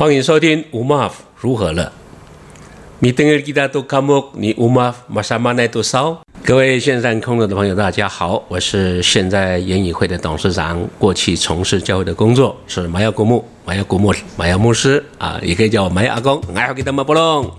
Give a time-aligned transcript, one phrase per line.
[0.00, 1.92] 欢迎收听乌玛夫如何了。
[3.00, 6.18] 你登尔吉达都卡木，你乌玛夫马上马奈都烧？
[6.42, 17.52] 各位线上空中的朋友，大家好，我是现在言语会的董事长，过去从事教会的工作，是马耀国牧，马耀国牧，马耀牧师啊，也可以叫我马耀阿公，爱好给他们不弄。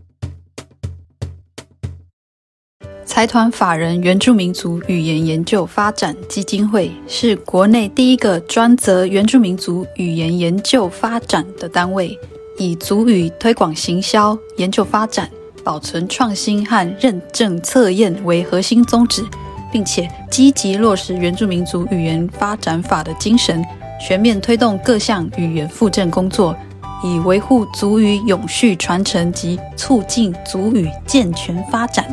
[3.14, 12.18] 财团法人原住民族语言研究发展基金会是国内第一个专责原住民族语言研究发展的单位，
[12.58, 15.30] 以族语推广行销、研究发展、
[15.62, 19.26] 保存创新和认证测验为核心宗旨，
[19.74, 23.62] 并且积极落实原住民族语言发展法的精神，
[24.00, 26.56] 全面推动各项语言复振工作，
[27.04, 32.06] 以维护族语永续传承及促进族语健全发展。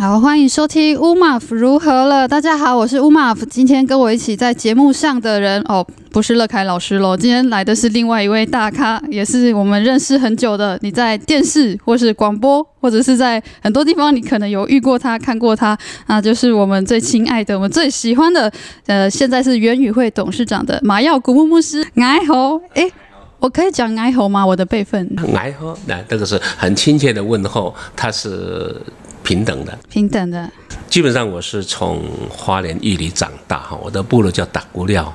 [0.00, 2.26] 好，欢迎收听乌马夫如何了。
[2.26, 3.44] 大家好，我是乌马夫。
[3.44, 7.14] 今天跟我一起在节目上的人哦，不是乐凯老师喽。
[7.14, 10.78] 今天来的是另外一位大咖，也是我们认识很久的。
[10.80, 15.76] 你在电视或是广播，或者是在很多地方，你可能有遇过他、看过他，
[16.06, 18.50] 那就是我们最亲爱的、我们最喜欢的。
[18.86, 21.86] 呃，现在是元宇会董事长的马耀古牧牧师。
[21.96, 22.90] 爱好，哎，
[23.38, 24.46] 我可以讲爱好吗？
[24.46, 25.14] 我的辈分。
[25.36, 28.74] 爱好，那这个是很亲切的问候，他是。
[29.22, 30.50] 平等的，平等的。
[30.88, 35.12] 基本上我是从花莲玉里长大哈，我的部落叫打鼓寮。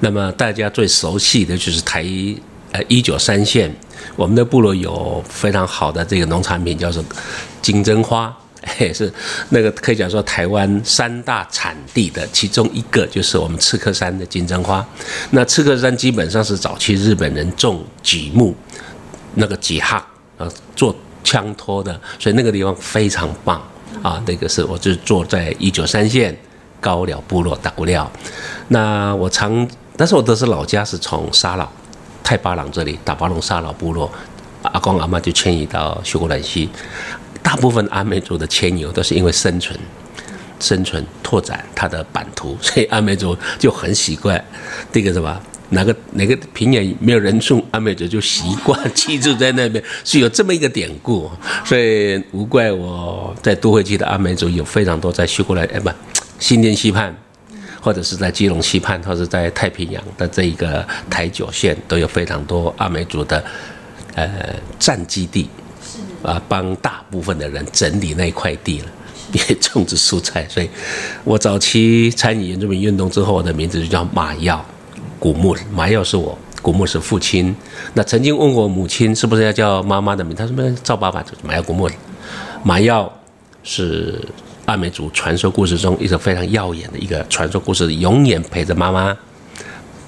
[0.00, 2.02] 那么大家最熟悉的就是台
[2.72, 3.70] 呃一九三线，
[4.16, 7.04] 我们的部落有非常好的这个农产品，叫做
[7.60, 9.12] 金针花， 嘿，是
[9.50, 14.84] 那个可以讲说台湾三大产地的其中一个，就是我们赤科山的金针花。
[15.30, 18.54] 那赤科山基本上是早期日本人种榉木，
[19.34, 20.04] 那个榉哈
[20.38, 20.96] 呃做。
[21.28, 23.62] 枪托的，所以那个地方非常棒
[24.02, 24.18] 啊！
[24.26, 26.34] 那个是我就坐在一九三线
[26.80, 28.10] 高寮部落打鼓寮。
[28.68, 31.68] 那我常，但是我都是老家是从沙老
[32.24, 34.10] 太巴塱这里打巴龙沙老部落，
[34.62, 36.66] 阿公阿妈就迁移到秀姑兰溪。
[37.42, 39.78] 大部分阿美族的迁移都是因为生存、
[40.58, 44.42] 生存拓展它的版图，所以阿美族就很习惯
[44.90, 45.38] 这个什么。
[45.70, 51.30] 哪个哪个平原没有人种，阿美族就习惯 居住在那边，是有这么一个典故，
[51.64, 55.90] 所以无怪我在都会区的阿美族有非常多在秀姑峦哎不
[56.38, 57.14] 新店溪畔，
[57.82, 63.44] 或者是在基隆溪畔，或者是在太平洋的这一个台九线都有非常多阿美族的
[64.14, 65.50] 呃战基地，
[66.22, 68.86] 啊帮大部分的人整理那块地了，
[69.32, 70.70] 也种植蔬菜，所以
[71.24, 74.64] 我早期参与原住民运动之后，我的名字就叫马耀。
[75.18, 77.54] 国牧马耀是我，古墓是父亲。
[77.94, 81.90] 那曾经问过母亲是不是要叫妈妈的名，他说没照爸爸，就是马耀国牧。
[82.62, 83.12] 马耀
[83.64, 84.20] 是
[84.66, 89.16] 阿美族传说故事中一个非常耀眼的一个传说故事，永远陪着妈妈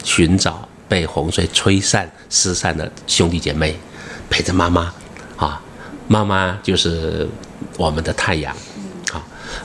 [0.04, 3.76] 寻找被洪水吹散失散的兄弟姐妹，
[4.28, 4.92] 陪着妈妈
[5.36, 5.60] 啊，
[6.06, 7.28] 妈妈就是
[7.76, 8.54] 我们的太阳
[9.12, 9.20] 啊。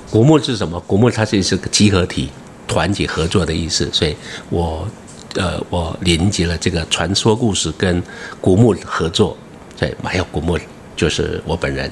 [0.09, 0.79] 国牧是什么？
[0.87, 2.29] 古墓它是是个集合体，
[2.67, 4.15] 团结合作的意思，所以
[4.49, 4.87] 我。
[5.35, 8.01] 呃，我连接了这个传说故事跟
[8.41, 9.37] 古墓合作，
[9.77, 10.57] 对，马耀国牧
[10.95, 11.91] 就是我本人。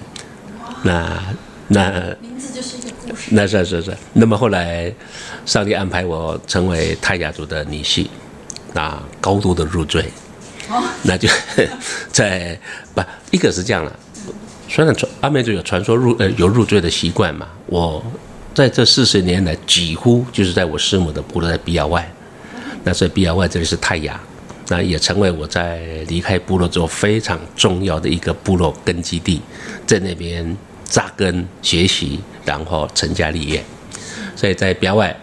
[0.81, 1.20] 那
[1.68, 3.30] 那名字就是一个故事。
[3.31, 3.96] 那是是是。
[4.14, 4.94] 那么后来，
[5.46, 8.08] 上帝安排我成为泰雅族的女婿，
[8.74, 10.04] 那高度的入赘。
[10.70, 11.28] 哦那就
[12.12, 12.58] 在
[12.96, 14.00] 不一个是这样了。
[14.70, 18.02] 虽然传阿美族有传说入呃有入赘的习惯嘛，我
[18.54, 22.10] 在这四十年来几乎就是在我师母的部落在比亚外。
[22.84, 24.20] 那所以 B R Y 这里是泰雅，
[24.68, 29.42] 那也成为我在离开部落之后非常重要的一个部落根基地，
[29.88, 33.64] 在那边扎根学习，然后成家立业。
[34.36, 35.16] 所以在 B R Y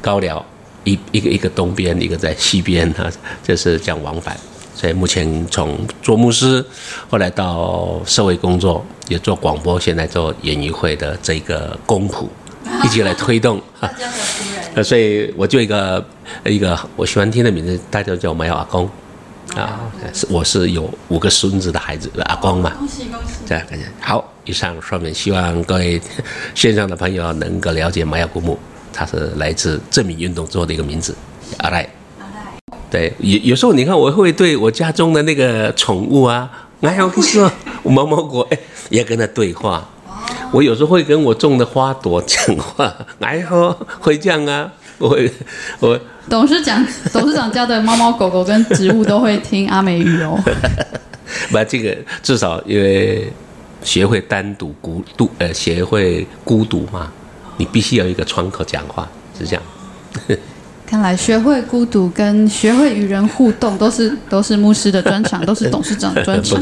[0.00, 0.44] 高寮
[0.84, 3.10] 一一个一个东边，一个在西边啊，
[3.42, 4.36] 就是这样往返。
[4.74, 6.64] 所以目前从做牧师，
[7.08, 12.28] 后来到社会工作，也做广播，现在做演艺会的这个公仆，
[12.84, 13.60] 一起来推动。
[14.78, 16.04] 那所以我就一个
[16.44, 18.88] 一个我喜欢听的名字，大家叫我马耀阿公
[19.56, 22.70] 啊，是我是有五个孙子的孩子的阿公嘛。
[22.78, 23.40] 恭喜恭喜！
[23.44, 23.84] 这样感谢。
[24.00, 26.00] 好，以上说明，希望各位
[26.54, 28.56] 线上的朋友能够了解马耀古墓，
[28.92, 31.12] 他是来自正名运动之后的一个名字，
[31.56, 31.80] 阿赖。
[32.20, 32.78] 阿赖。
[32.88, 36.48] 对，有有时候你看我会对我家中的那个宠物啊，
[36.82, 37.50] 哎呀，我跟你说，
[37.82, 38.58] 我毛毛狗哎，
[38.90, 39.90] 也跟他对话。
[40.52, 45.30] 我有时候会跟我种的花朵讲话，哎吼，会这样啊，我会
[45.80, 45.98] 我
[46.28, 50.38] 董事长 董事长家的猫猫狗狗跟植物都会听阿美语哦。
[51.50, 53.30] 不，这个至少因为
[53.82, 57.12] 学会单独孤独，呃，学会孤独嘛，
[57.58, 59.08] 你必须要有一个窗口讲话，
[59.38, 59.62] 是这样。
[60.86, 66.58] 看来学会孤独跟学会与人互动都是都是牧师的专长，都是董事长的专长。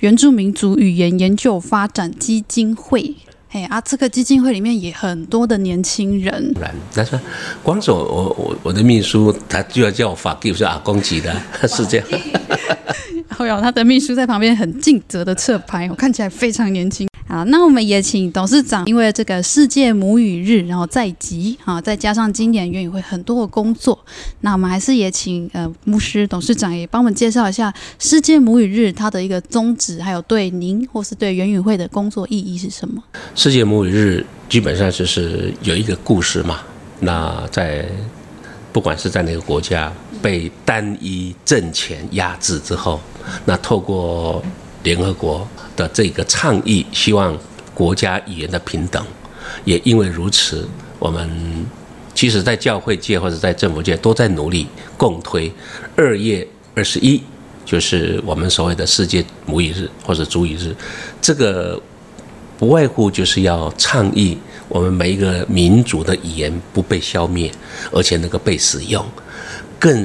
[0.00, 3.14] 原住民族语言研究发展基金会，
[3.50, 6.52] 哎啊，这个基金会里面也很多的年轻人。
[6.60, 7.18] 然，但是
[7.62, 11.34] 光是我我我的秘书，他就要叫我法给我是阿公级的，
[11.66, 12.06] 是这样。
[13.38, 17.08] 会有他的秘书在旁边很尽责的侧拍，我看起来非常年轻。
[17.28, 23.98] 好，那我们也请董事长，因为这个世界母语日，然后在即啊，再加上今年原语会很多的工作，
[24.42, 33.02] 那我们还是也请呃牧师董事长也帮我们介绍一下世界母语日它的一个宗旨，还有对您或是对原语会的工作意义是什么？
[33.34, 36.60] 世界母语日基本上就是有一个故事嘛，
[37.00, 37.84] 那在
[38.72, 43.00] 不管是在哪个国家被单一政权压制之后，
[43.44, 44.40] 那透过
[44.86, 45.46] 联合国。
[45.76, 47.38] 的这个倡议，希望
[47.74, 49.04] 国家语言的平等，
[49.66, 50.66] 也因为如此，
[50.98, 51.28] 我们
[52.14, 54.66] 其实在教会界或者在政府界都在努力
[54.96, 55.52] 共推。
[55.94, 57.22] 二月二十一
[57.66, 60.74] 就是我们所谓的世界母语日或者主语日，
[61.20, 61.78] 这个
[62.58, 67.52] 不外乎就是要倡议我们每一个民族的语言不被消灭，
[67.92, 69.04] 而且能够被使用。
[69.78, 70.02] 更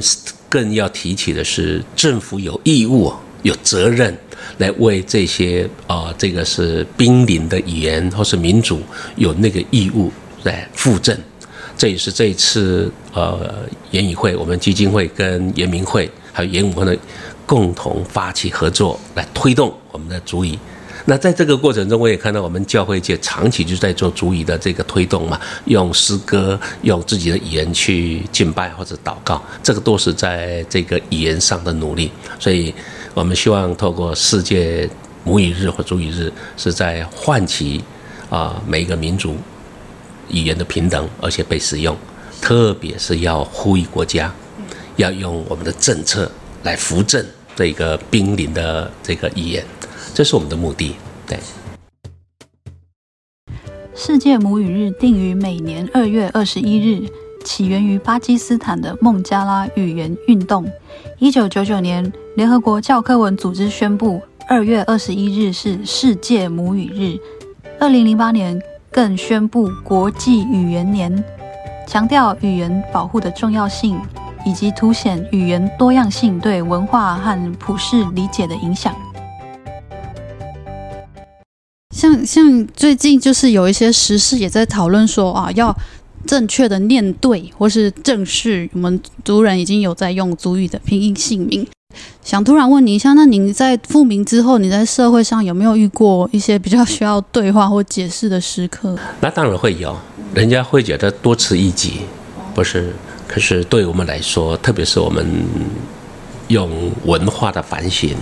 [0.50, 3.10] 更要提起的是，政府有义务、
[3.42, 4.14] 有责任。
[4.58, 8.80] 来为这些啊、这个是濒临的语言或是民族
[9.16, 10.10] 有那个义务
[10.44, 11.16] 来附赠，
[11.76, 16.96] 这也是这一次呃原语会我们基金会跟原民会还有原语会的
[17.46, 20.58] 共同发起合作来推动我们的族语。
[21.04, 32.72] 那在这个过程中，我也看到我们教会界长期就在做族语的这个推动嘛，用诗歌、用自己的语言去敬拜或者祷告，这个都是在这个语言上的努力，所以。
[33.14, 34.88] 我们希望透过世界
[35.22, 37.84] 母语日或族语日，是在唤起
[38.30, 39.36] 啊每一个民族
[40.30, 41.94] 语言的平等，而且被使用，
[42.40, 44.32] 特别是要呼吁国家
[44.96, 46.30] 要用我们的政策
[46.62, 47.22] 来扶正
[47.54, 49.62] 这个濒临的这个语言，
[50.14, 50.96] 这是我们的目的。
[51.26, 51.38] 对。
[53.94, 57.06] 世界母语日定于每年二月二十一日。
[57.44, 60.64] 起源于巴基斯坦的孟加拉语言运动。
[61.18, 64.18] 一九九九年，联合国教科文组织宣布
[64.48, 67.18] 二月二十一日是世界母语日。
[67.78, 68.58] 二零零八年，
[68.90, 71.22] 更宣布国际语言年，
[71.86, 74.00] 强调语言保护的重要性，
[74.46, 78.94] 以及凸显语言多样性对文化和普世理解的影响。
[81.94, 85.76] 像像最近就是有一些时事也在讨论说啊，要。
[86.24, 91.66] 正确的念对，或是正视我们族人已经有在用族语的拼音姓名。
[92.24, 98.96] 想突然问你一下，那您在复明之后，你在社会上有没有遇过一些比较需要对话或解释的时刻？
[99.20, 99.96] 那当然会有，
[100.34, 102.00] 人家会觉得多此一举，
[102.54, 102.92] 不是？
[103.26, 105.26] 可是对我们来说，特别是我们
[106.48, 106.70] 用
[107.04, 108.14] 文化的反省，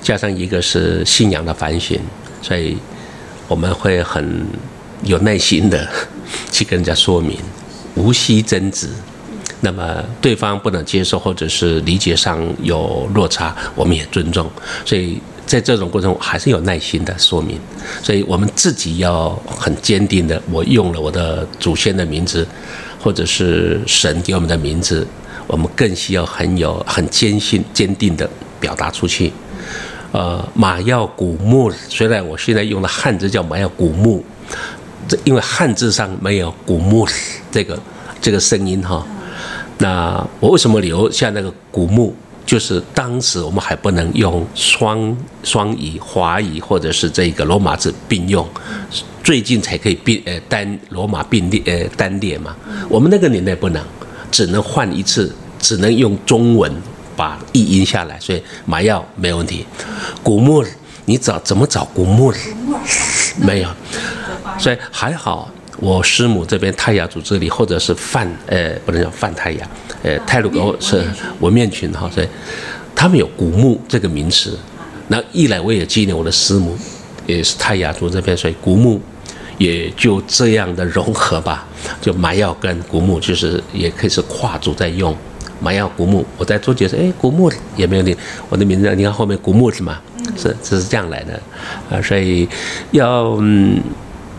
[0.00, 1.98] 加上一个是信仰的反省，
[2.40, 2.78] 所以
[3.48, 4.46] 我们会很
[5.02, 5.88] 有耐心的。
[6.50, 7.36] 去跟人家说明，
[7.94, 8.88] 无需争执。
[9.64, 14.50] 那么对方不能接受，或者是理解上有落差，我们也尊重。
[14.84, 17.58] 所以在这种过程中，还是有耐心的说明。
[18.02, 22.46] 所以我们自己要很坚定的，我用了我的祖先的名字，
[23.00, 25.06] 或者是神给我们的名字，
[25.46, 28.28] 我们更需要很有很坚信、坚定的
[28.60, 29.32] 表达出去。
[30.10, 34.24] 呃，马耀古木，虽然我现在用的汉字叫马耀古木。
[35.08, 37.04] 这因为汉字上没有“古木”
[37.50, 37.76] 这个
[38.20, 39.04] 这个声音哈，
[39.82, 42.14] 那我为什么留下那个“古木”？
[42.46, 48.46] 就是当时我们还不能用双双语、华语或者是这个罗马字并用，
[49.24, 52.54] 最近才可以并呃单罗马并列呃单列嘛。
[52.88, 53.82] 我们那个年代不能，
[54.30, 56.70] 只能换一次，只能用中文
[57.16, 59.66] 把译音下来，所以麻药没问题。
[60.22, 60.64] 古木，
[61.06, 62.32] 你找怎么找古木？
[63.40, 63.68] 没有。
[64.58, 65.50] 所以还好，
[65.82, 69.68] 我师母这边泰雅族这里，或者是泛呃，不能叫泛泰雅，
[70.04, 71.04] 呃，泰鲁阁是
[71.40, 72.28] 文面群哈，所以
[72.94, 74.56] 他们有古木这个名词。
[75.08, 76.78] 那一来我也纪念我的师母，
[77.26, 79.00] 也是泰雅族这边，所以古木
[79.58, 81.66] 也就这样的融合吧。
[82.00, 85.12] 就马耀跟古木，就是也可以是跨族在用
[85.60, 86.24] 麻药古木。
[86.38, 88.16] 我在做解释，哎，古木也没有你
[88.48, 90.00] 我的名字，你看后面古木是吗？
[90.36, 91.34] 是，这是这样来的
[91.90, 92.48] 啊，所以
[92.92, 93.82] 要嗯。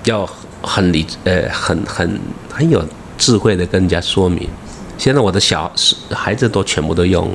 [0.06, 0.30] 要
[0.64, 2.20] 很理呃很很
[2.52, 2.84] 很有
[3.18, 4.50] 智慧的跟人家说明。
[4.98, 5.72] 现在我的小
[6.10, 7.30] 孩子都全部都用，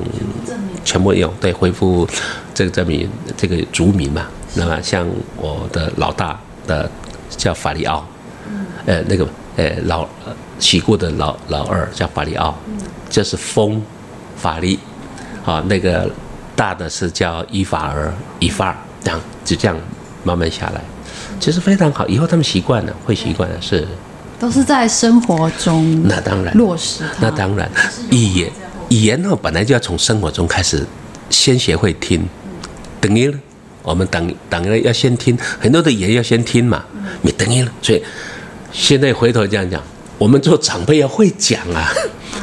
[0.84, 2.08] 全部用对恢复
[2.54, 4.26] 这个证明这个族名嘛。
[4.54, 5.06] 那么像
[5.36, 6.90] 我的老大的
[7.28, 8.06] 叫法里奥，
[8.86, 10.08] 呃那个呃老
[10.58, 12.56] 洗过的老老二叫法里奥，
[13.10, 13.82] 这是风，
[14.36, 14.78] 法力，
[15.44, 16.10] 啊，那个
[16.56, 19.76] 大的是叫伊法尔，伊法尔，这样就这样
[20.24, 20.80] 慢慢下来，
[21.38, 22.06] 其实非常好。
[22.08, 23.86] 以后他们习惯了，会习惯的是，
[24.38, 27.04] 都是在生活中那当然落实。
[27.20, 27.70] 那当然，
[28.10, 28.50] 语言
[28.88, 30.86] 语言呢，本来就要从生活中开始，
[31.30, 32.28] 先学会听，
[33.00, 33.34] 等于
[33.82, 36.84] 我们等等于要先听，很多的语言要先听嘛，
[37.22, 38.02] 你等于了，所以
[38.72, 39.82] 现在回头这样讲。
[40.18, 41.88] 我们做长辈要会讲啊，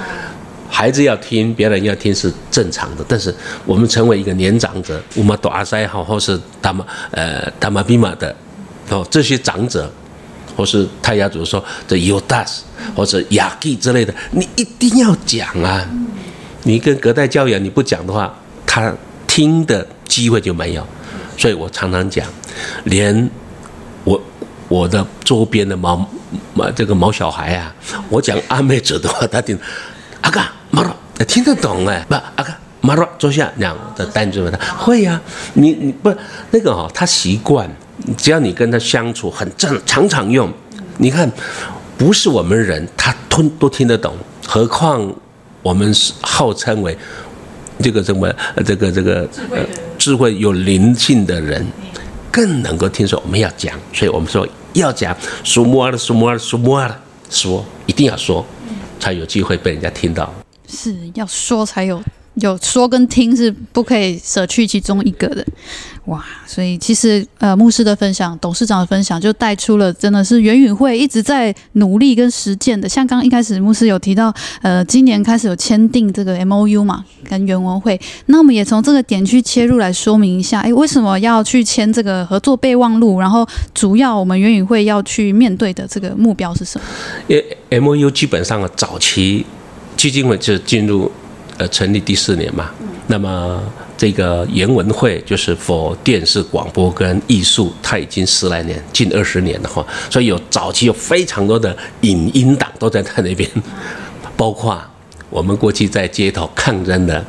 [0.70, 3.04] 孩子要听，别人要听是正常的。
[3.06, 3.36] 但是
[3.66, 8.34] 我们成为一个年长者，乌马多阿塞好，或是达玛呃达玛比玛的
[8.90, 9.92] 哦，这些长者，
[10.56, 12.64] 或是泰雅族说的尤达斯
[12.96, 15.86] 或者雅基之类的，你一定要讲啊！
[16.64, 18.34] 你跟隔代教养你不讲的话，
[18.66, 18.94] 他
[19.28, 20.86] 听的机会就没有。
[21.38, 22.26] 所以我常常讲，
[22.86, 23.30] 连
[24.04, 24.22] 我
[24.68, 26.08] 我的周边的毛。
[26.54, 27.74] 毛这个毛小孩啊，
[28.10, 29.58] 我讲阿美族的话，他听
[30.22, 30.94] 阿嘎马罗，
[31.26, 35.22] 听得懂哎，不阿嘎马罗坐下这样的单字他会呀、啊，
[35.54, 36.14] 你你不
[36.52, 37.70] 那个、哦，他习惯，
[38.18, 40.52] 只要你跟他相处很正，常常用，
[40.98, 41.32] 你看
[41.98, 45.14] 不是我们人，他吞都听得懂，何况
[45.62, 46.98] 我们是号称为
[47.80, 48.32] 这个什么
[48.66, 49.60] 这个这个呃
[49.98, 51.66] 智慧有灵性的人，
[52.32, 54.48] 更能够听说我们要讲，所以我们说。
[54.76, 56.94] 要讲说摩尔说摩尔说摩尔
[57.30, 58.46] 说，一定要说，
[59.00, 60.30] 才有机会被人家听到。
[60.68, 62.04] 是要说才有。
[62.36, 65.46] 有说跟听是不可以舍去其中一个的，
[66.06, 66.24] 哇！
[66.46, 72.88] 所以其实呃，牧师的分享、董事长的分享，就带出了真的是元宇会一直在努力跟实践的。
[72.88, 78.00] 像刚一开始牧师有提到，呃，今年开始有签订这个 MOU 嘛，跟原文会。
[78.28, 83.20] 那我们也从这个点去切入来说明一下，哎，为什么要去签这个合作备忘录？
[83.20, 86.86] 然后主要我们原语会要去面对的这个目标是什么？
[87.28, 89.46] 因为 MOU 基本上，早期
[89.96, 91.10] 基金会就进入。
[91.58, 92.70] 呃，成立第四年嘛，
[93.08, 93.64] 那么
[93.98, 103.50] 这个原文会就是否电视广播跟艺术，它已经十来年，近二十年了哈，所以有早期有非常多的影音档都在他那边，
[104.36, 104.78] 包括
[105.30, 107.24] 我们过去在街头抗争的，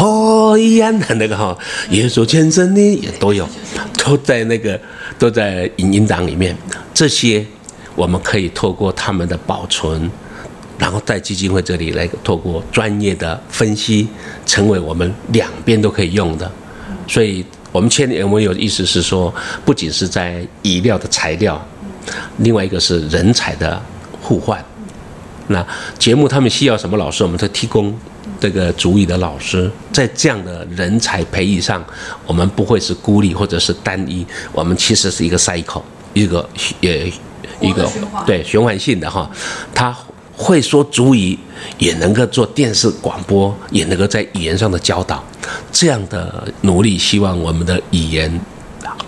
[0.00, 1.54] 哦一样的那个哈，
[1.90, 3.46] 耶稣先生呢也都有，
[4.02, 4.80] 都在那个
[5.18, 6.56] 都在影音档里面，
[6.94, 7.44] 这些
[7.94, 10.10] 我们可以透过他们的保存。
[10.78, 14.08] 然后在基金会这里来透过专业的分析，
[14.46, 16.48] 成为我们两边都可以用的。
[17.08, 21.60] 所以我们签的 MOU 意思是说，不仅是在语料的材料，
[22.38, 23.82] 另外一个是人才的
[24.22, 24.64] 互换。
[25.48, 25.66] 那
[25.98, 27.92] 节目他们需要什么老师，我们都提供
[28.38, 29.68] 这个主语的老师。
[29.92, 31.84] 在这样的人才培育上，
[32.24, 35.82] 我们不会是孤立或者是单一，我们其实是一个 cycle，
[36.14, 36.48] 一个
[36.80, 37.12] 也
[37.60, 37.90] 一个
[38.24, 39.28] 对循环性的哈，
[39.74, 39.96] 它。
[40.38, 41.36] 会说足语，
[41.78, 45.22] 也能够做电视广播，也能够在语言上的教导，
[45.72, 48.40] 这样的努力，希望我们的语言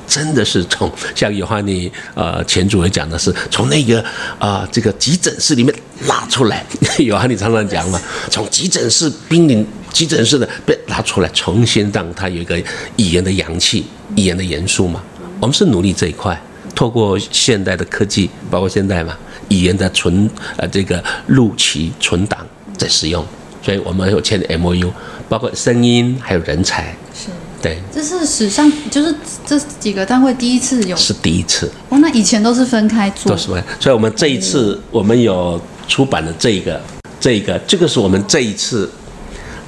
[0.08, 4.00] 真的是从像尤哈尼呃前主任讲的是从那个
[4.40, 5.72] 啊、呃、这个急诊室里面
[6.08, 6.66] 拉出来，
[6.98, 12.58] 尤哈尼常常讲嘛，从急诊室濒临急诊室的被拉出来，重新让它有一个
[12.96, 15.00] 语言的阳气，语言的元素嘛。
[15.38, 16.38] 我们是努力这一块，
[16.74, 19.16] 透过现代的科技，包括现在嘛。
[19.50, 22.44] 语言的存呃这个录取存档
[22.76, 23.24] 在使用，
[23.62, 24.90] 所以我们有签的 MOU，
[25.28, 27.28] 包括声音还有人才，是。
[27.62, 29.14] 对，这是史上就是
[29.44, 31.70] 这几个单位第一次有，是第一次。
[31.90, 36.80] 哦，那以前都是分开做，都是分开，所以我们这一次我们有出版的这个
[37.20, 38.90] 这个这个是我们这一次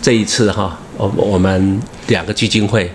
[0.01, 2.91] 这一次哈，我我们两个基金会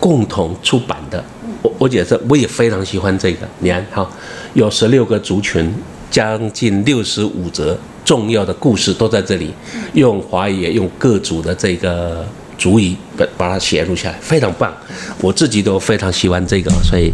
[0.00, 1.24] 共同出版的，
[1.62, 4.10] 我我觉得我也非常喜欢这个，你看哈，
[4.54, 5.72] 有十六个族群。
[6.14, 9.52] 将近六十五则重要的故事都在这里，
[9.94, 12.24] 用华语用各族的这个
[12.56, 14.72] 主语把把它写录下来，非常棒。
[15.20, 17.12] 我自己都非常喜欢这个，所以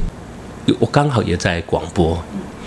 [0.79, 2.23] 我刚好也在广播，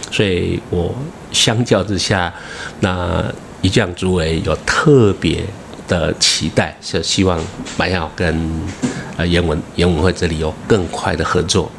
[0.10, 0.92] 所以我
[1.32, 2.34] 相较之下，
[2.80, 3.24] 那
[3.62, 5.44] 一将诸位有特别
[5.88, 7.40] 的期待，是希望
[7.78, 8.52] 蛮要跟
[9.18, 11.72] 呃言文言文会这里有更快的合作。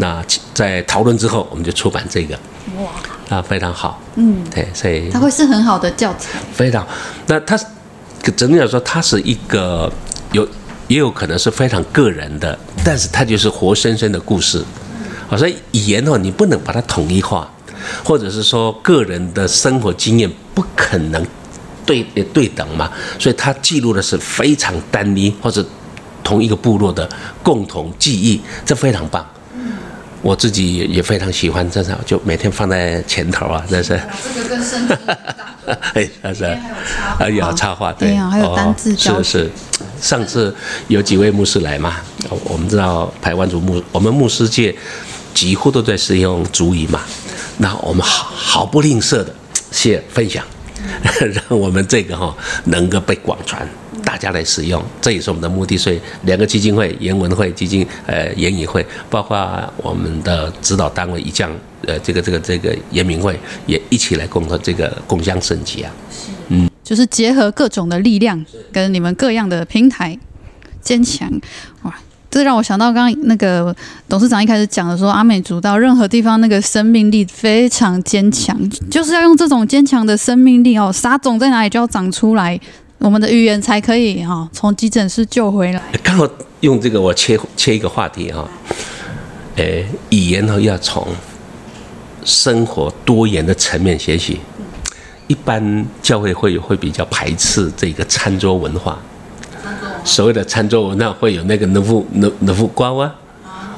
[0.00, 2.34] 那在讨论之后，我们就出版这个。
[2.78, 2.90] 哇。
[3.30, 6.84] 啊，非常好，嗯，对，所以它会是很好的教材，非常。
[7.28, 7.56] 那它，
[8.36, 9.88] 整体来说，它是一个
[10.32, 10.44] 有，
[10.88, 14.64] 也有可能是非常个人的，但是它就是活生生的故事。
[15.30, 17.48] 啊，所以语言哦，你不能把它统一化，
[18.02, 21.24] 或者是说个人的生活经验不可能
[21.86, 22.02] 对
[22.34, 25.64] 对等嘛，所以它记录的是非常单一或者
[26.24, 27.08] 同一个部落的
[27.44, 29.24] 共同记忆，这非常棒。
[30.22, 34.00] 我自己也也非常喜欢，这是就每天放在前头啊，这是。
[34.34, 34.96] 这个跟圣经
[35.94, 36.44] 哎，那是。
[37.18, 39.22] 还有插画，对，还有单字教。
[39.22, 39.50] 是是，
[40.00, 40.54] 上次
[40.88, 41.96] 有几位牧师来嘛，
[42.44, 44.74] 我们知道台湾族牧，我们牧师界
[45.32, 47.00] 几乎都在使用族语嘛，
[47.58, 49.34] 那我们毫毫不吝啬的
[49.70, 50.44] 谢分享，
[51.48, 52.34] 让我们这个哈
[52.64, 53.66] 能够被广传。
[54.02, 55.76] 大家来使用，这也是我们的目的。
[55.76, 59.38] 所以，两个基金会，研文会基金，呃，研语会，包括
[59.76, 61.54] 我们的指导单位一将，
[61.86, 65.92] 呃，这个这个这个研明会，也一起来共同这个共襄盛举啊。
[66.48, 70.18] 嗯，就是结合各种的力量，跟你们各样的平台，
[70.80, 71.30] 坚强。
[71.82, 71.94] 哇，
[72.30, 73.74] 这让我想到刚刚那个
[74.08, 78.56] 董事长一开始讲的说，阿美族到任何地方那个生命力非常坚强，
[78.88, 82.58] 就是要用这种坚强的生命力哦，撒种在哪里就要长出来。
[82.98, 85.82] 我们的语言才可以哈，从急诊室救回来。
[86.02, 86.28] 刚好
[86.60, 88.46] 用这个，我切切一个话题哈，
[89.56, 91.08] 诶，语言呢要从
[92.24, 94.38] 生活多元的层面学习。
[95.26, 98.98] 一般教会会会比较排斥这个餐桌文化，
[100.04, 103.12] 所谓的餐桌文化会有那个能夫能能夫瓜哇，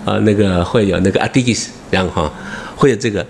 [0.04, 2.32] 啊，那个会有那个阿迪吉斯这样哈，
[2.76, 3.24] 会有这个，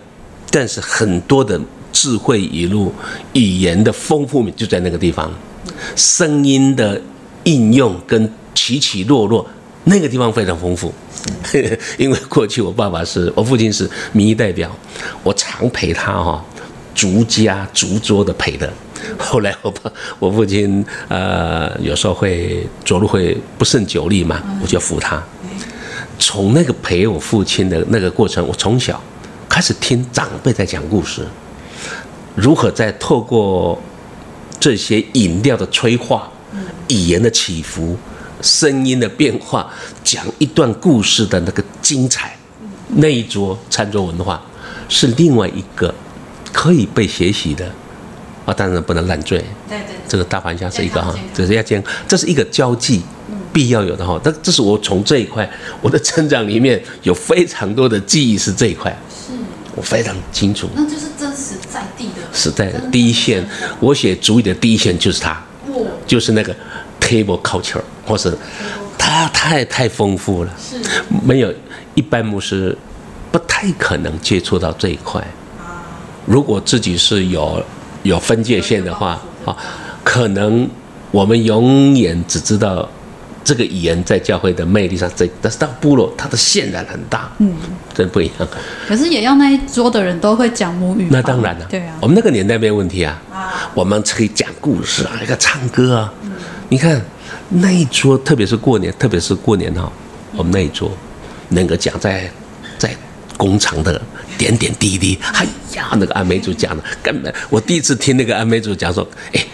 [0.51, 1.61] 但是很多的
[1.93, 2.93] 智慧语录、
[3.33, 5.31] 语言的丰富就在那个地方。
[5.97, 7.01] 声音的
[7.45, 9.47] 应用跟起起落落，
[9.85, 10.93] 那个地方非常丰富。
[11.99, 14.71] 因为过去我爸爸是我父亲是民意代表，
[15.23, 16.45] 我常陪他哈，
[16.95, 18.73] 逐家逐桌的陪的。
[19.19, 25.23] 后来我爸我父亲呃有时候会走路会不胜酒力嘛，我就扶他。
[26.19, 29.03] 从那个陪我父亲的那个过程，我从小
[29.49, 31.27] 开始听长辈在讲故事，
[32.35, 33.81] 如何在透过。
[34.61, 36.31] 这些饮料的催化，
[36.87, 37.97] 语言的起伏，
[38.41, 39.69] 声音的变化，
[40.05, 42.37] 讲一段故事的那个精彩，
[42.95, 44.41] 那一桌餐桌文化
[44.89, 45.93] 是另外一个
[46.53, 47.69] 可以被学习的
[48.45, 49.39] 啊，当然不能烂醉。
[49.69, 53.03] 对对，这个大方向是一个哈，这是要兼，这是一个交际
[53.53, 54.21] 必要有的哈。
[54.23, 55.49] 但这是我从这一块
[55.81, 59.33] 我的成长里面有非常多的记忆是这一块，是
[59.77, 60.69] 我非常清楚。
[60.75, 62.23] 那就是真实在地的。
[62.33, 63.47] 是在第一线，
[63.79, 65.41] 我写主语的第一线就是他，
[66.07, 66.55] 就是那个
[67.01, 68.37] table culture，或是
[68.99, 70.81] 他太太丰富了，是
[71.25, 71.53] 没有
[71.95, 72.77] 一般牧师
[73.31, 75.23] 不太可能接触到这一块。
[76.25, 77.63] 如果自己是有
[78.03, 79.57] 有分界线的话啊，
[80.03, 80.69] 可能
[81.11, 82.89] 我们永远只知道。
[83.45, 87.53] 这个语言在教会的魅力上，这但是到部落，它的渲染很大，嗯，
[87.93, 88.49] 真不一样。
[88.87, 91.09] 可是也要那一桌的人都会讲母语。
[91.11, 96.15] 那当然了，对啊，我们那个年代没有问题啊，啊，我们可以讲故事啊，一个唱歌啊。
[96.23, 96.31] 嗯、
[96.69, 97.03] 你看
[97.49, 99.91] 那一桌，特别是过年，特别是过年哈，
[100.37, 100.89] 我们那一桌
[101.49, 102.31] 能够讲在
[102.79, 102.95] 在
[103.37, 104.01] 工厂的
[104.43, 109.47] 点点滴滴，哎呀，那个阿美族讲的根本，我第一次听那个阿美族讲说，哎，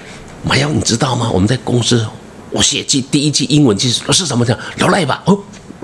[0.42, 1.31] 马耀，你知道吗？
[1.31, 2.03] 我们在公司。
[2.51, 5.22] 我写记第一句英文句是什么叫罗赖吧？
[5.27, 5.38] 哦，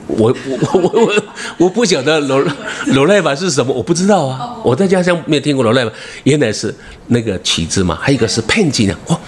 [0.06, 1.22] 我我我我我
[1.58, 2.42] 我不晓得罗
[2.86, 4.56] 罗赖吧是什么，我不知道啊。
[4.64, 6.74] 我在家乡没有听过罗赖吧，原来是
[7.08, 8.96] 那个旗子嘛，还有一个是片剂呢。
[9.08, 9.20] 哇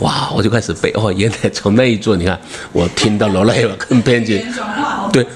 [0.00, 2.38] 哇，我就开始背哦，原来从那一座你看，
[2.70, 4.44] 我听到罗赖吧跟片机，
[5.10, 5.26] 对，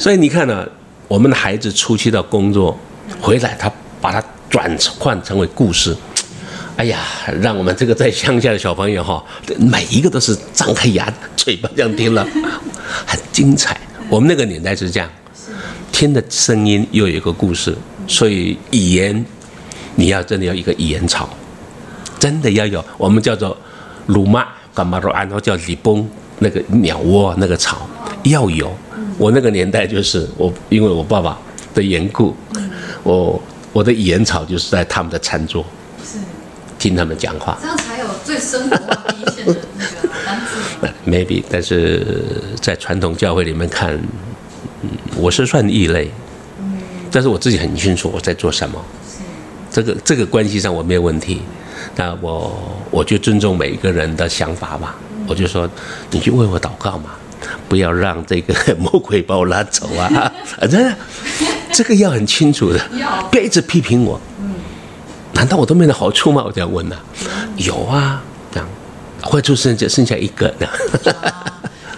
[0.00, 0.68] 所以你看呢、啊，
[1.08, 2.78] 我们的孩子出去到工作
[3.20, 5.96] 回来，他把它转换成为故事。
[6.76, 6.98] 哎呀，
[7.40, 9.24] 让我们这个在乡下的小朋友哈，
[9.58, 12.26] 每一个都是张开牙嘴巴这样听了，
[13.06, 13.80] 很精彩。
[14.10, 15.08] 我们那个年代是这样，
[15.90, 17.74] 听的声音又有一个故事，
[18.06, 19.24] 所以语言
[19.94, 21.28] 你要真的要一个语言草，
[22.18, 22.84] 真的要有。
[22.98, 23.56] 我们叫做
[24.08, 26.06] 鲁玛干嘛说，然后叫李崩
[26.40, 27.88] 那个鸟窝那个巢
[28.24, 28.70] 要有。
[29.16, 31.40] 我那个年代就是我，因为我爸爸
[31.76, 32.34] 的缘故，
[33.02, 33.40] 我
[33.72, 35.64] 我的语言草就是在他们的餐桌。
[36.78, 40.88] 听他们讲话，这样才有最生活化第一线的那个单字。
[41.10, 42.22] Maybe，但是
[42.60, 43.94] 在传统教会里面看，
[44.82, 46.10] 嗯，我是算异类。
[46.60, 46.78] 嗯。
[47.10, 48.84] 但是我自己很清楚我在做什么。
[49.08, 49.24] 是。
[49.70, 51.40] 这个这个关系上我没有问题。
[51.96, 52.54] 那我
[52.90, 54.96] 我就尊重每一个人的想法吧。
[55.18, 55.24] 嗯。
[55.26, 55.68] 我就说，
[56.10, 57.12] 你去为我祷告嘛，
[57.70, 60.30] 不要让这个 魔鬼把我拉走啊！
[60.60, 60.94] 啊，真的，
[61.72, 62.78] 这个要很清楚的，
[63.30, 64.20] 不要一直批评我。
[65.34, 66.42] 难道我都没有好处吗？
[66.44, 67.02] 我这样问呢、啊。
[67.56, 68.68] 有啊，这样
[69.22, 70.66] 坏处剩下剩下一个呢。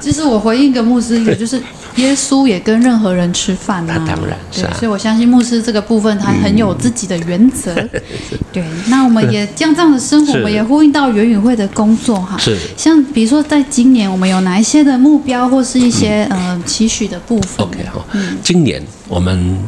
[0.00, 1.60] 其实我回应个牧师一个，就是
[1.98, 3.94] 耶稣也跟任何人吃饭啊。
[3.98, 4.74] 那当然是啊。
[4.78, 7.74] 所以我相信牧师这个部分他很有自己的原则。
[7.74, 7.90] 嗯、
[8.52, 12.38] 对，那我们也将这样的生活， 我们也呼应到元宇会的工作哈。
[12.38, 12.56] 是。
[12.76, 18.04] 像比如说，在今年我们有哪一些的目标，或是一些、嗯、呃期许的部分？OK 哈。
[18.12, 18.38] 嗯。
[18.42, 19.58] 今年我们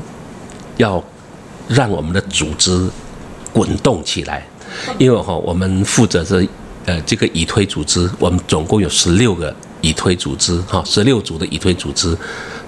[0.76, 1.02] 要
[1.68, 2.88] 让我们的组织
[3.52, 4.46] 滚动起来，
[4.98, 6.46] 因为哈，我们负责这
[6.86, 12.16] 呃这个以推组织，我们总共有十六个以推组织哈，十六组的以推组织，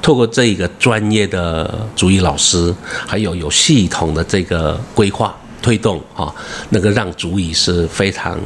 [0.01, 2.75] 透过这一个专业的主语老师，
[3.07, 6.35] 还有有系统的这个规划推动哈，
[6.71, 8.39] 那个让主语是非常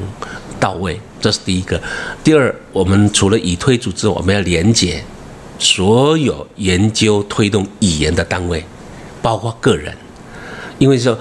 [0.58, 1.80] 到位，这是第一个。
[2.22, 5.02] 第二，我们除了以推组织，我们要连接
[5.58, 8.64] 所有研究推动语言的单位，
[9.22, 9.96] 包括个人，
[10.78, 11.18] 因为说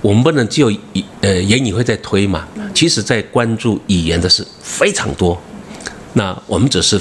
[0.00, 0.72] 我们不能只有
[1.20, 5.40] 呃研语会在推嘛，其实在关注语言的是非常多，
[6.16, 6.98] 那我们只是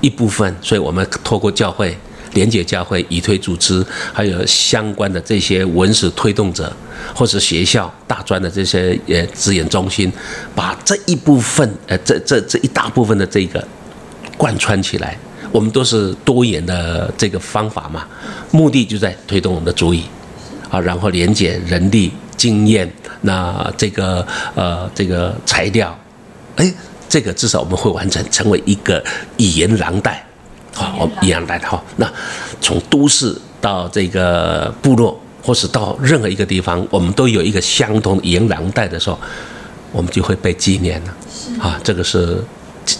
[0.00, 1.96] 一部分，所以我们透过教会。
[2.34, 6.70] 连结教会、以推组织，还有相关的这些文史推动者，
[7.14, 10.12] 或是学校、大专的这些呃资源中心，
[10.54, 13.66] 把这一部分呃这这这一大部分的这个
[14.36, 15.16] 贯穿起来，
[15.50, 18.06] 我们都是多元的这个方法嘛，
[18.50, 20.04] 目的就在推动我们的主意
[20.68, 22.90] 啊，然后连结人力、经验，
[23.22, 25.98] 那这个呃这个材料，
[26.56, 26.70] 哎，
[27.08, 29.02] 这个至少我们会完成，成为一个
[29.36, 30.24] 语言廊带。
[30.74, 31.82] 好，我们语言廊带哈。
[31.96, 32.10] 那
[32.60, 39.18] 从都市到这个部落，或是到任何一个地方，我们都有一个相同的语言廊带的时候，
[39.92, 41.16] 我们就会被纪念了。
[41.60, 42.42] 啊，这个是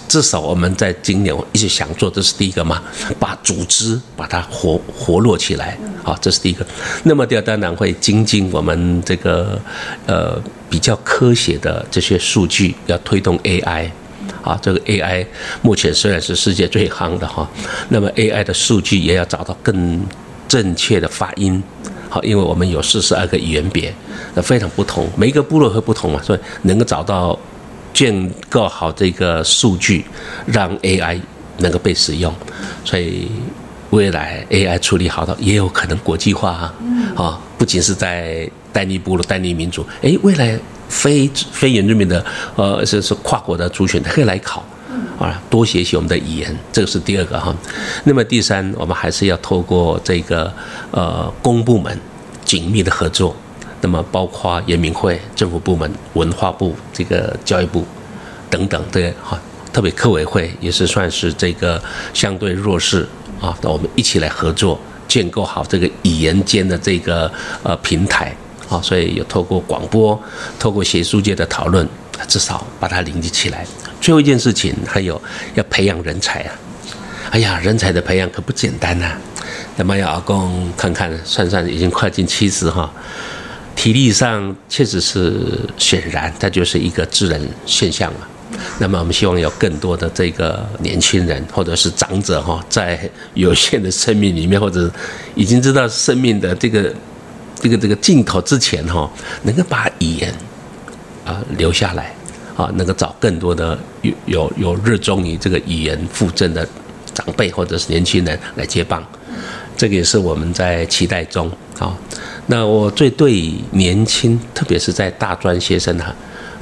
[0.08, 2.82] 至少我们在今年我一直想做，这是第一个嘛，
[3.18, 5.78] 把组织把它活活络起来。
[6.02, 6.66] 好，这是第一个。
[7.04, 9.60] 那么第二，当然会精进我们这个
[10.06, 13.90] 呃比较科学的这些数据，要推动 AI。
[14.42, 15.26] 啊，这个 AI
[15.60, 17.48] 目前虽然是世界最夯的哈，
[17.88, 20.00] 那么 AI 的数据也要找到更
[20.46, 21.60] 正确的发音。
[22.08, 23.92] 好，因为我们有四十二个语言别，
[24.34, 27.36] 那非常不同，每一个部落会不同嘛，所以能够找到
[27.96, 30.04] 建构好这个数据，
[30.44, 31.18] 让 AI
[31.58, 32.30] 能够被使用，
[32.84, 33.30] 所以
[33.88, 36.74] 未来 AI 处理好的也有可能国际化啊，
[37.16, 40.60] 啊，不仅是在单一部落、单一民族，诶，未来。
[40.88, 44.64] 非非原住民的，呃，是是跨国的族群，他可以来考，
[45.18, 47.52] 啊，多学习我们的语言，这个是第二个哈。
[48.04, 50.52] 那么第三，我们还是要透过这个
[50.92, 51.98] 呃公部门
[52.44, 53.34] 紧密的合作，
[53.80, 57.84] 那么包括人民会、政府部门、文化部、这个教育部
[58.50, 59.38] 等等的哈，
[59.72, 61.82] 特别科委会也是算是这个
[62.14, 63.06] 相对弱势
[63.40, 67.30] 啊，那我们一起来合作，建构好这个语言间的这个
[67.62, 68.34] 呃平台。
[68.68, 70.20] 啊，所以有透过广播，
[70.58, 71.88] 透过学术界的讨论，
[72.26, 73.64] 至少把它凝聚起来。
[74.00, 75.22] 最后一件事情，还有
[75.54, 76.52] 要培养人才啊！
[77.30, 79.20] 哎呀，人才的培养可不简单呐、啊。
[79.76, 82.92] 那么要阿公看看，算算已经快近七十哈，
[83.76, 88.20] 体力上确实是显然，它就是一个自然现象嘛。
[88.80, 94.90] 那么我们希望有更多的这个年轻人或者是长者哈，在有限的生命里面，或者
[95.36, 96.92] 已经知道生命的这个。
[97.58, 99.10] 这个这个尽头之前哈，
[99.44, 100.32] 能够把语言
[101.24, 102.14] 啊留下来
[102.54, 106.68] 啊，能够找更多的有有有热衷于这个语言复振的
[107.14, 109.02] 长辈或者是年轻人来接棒，
[109.74, 111.96] 这个也是我们在期待中啊。
[112.46, 116.14] 那我最对年轻，特别是在大专学生哈，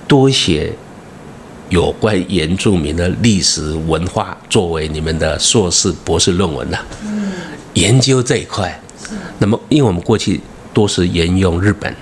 [0.09, 0.73] 多写
[1.69, 6.79] 有关原住民的历史文化作为你们的硕士博士论文呐，
[7.75, 8.81] 研究这一块。
[9.39, 10.41] 那么，因为我们过去。
[10.75, 11.95] 多是沿用日本，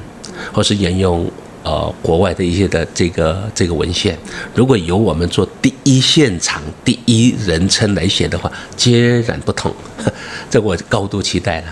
[0.51, 1.31] 或是沿用
[1.63, 4.19] 呃国外的一些的这个这个文献。
[4.55, 9.71] 如果由我们做第一现场第一人称来写的话，截然不同。
[10.49, 11.67] 这我高度期待了。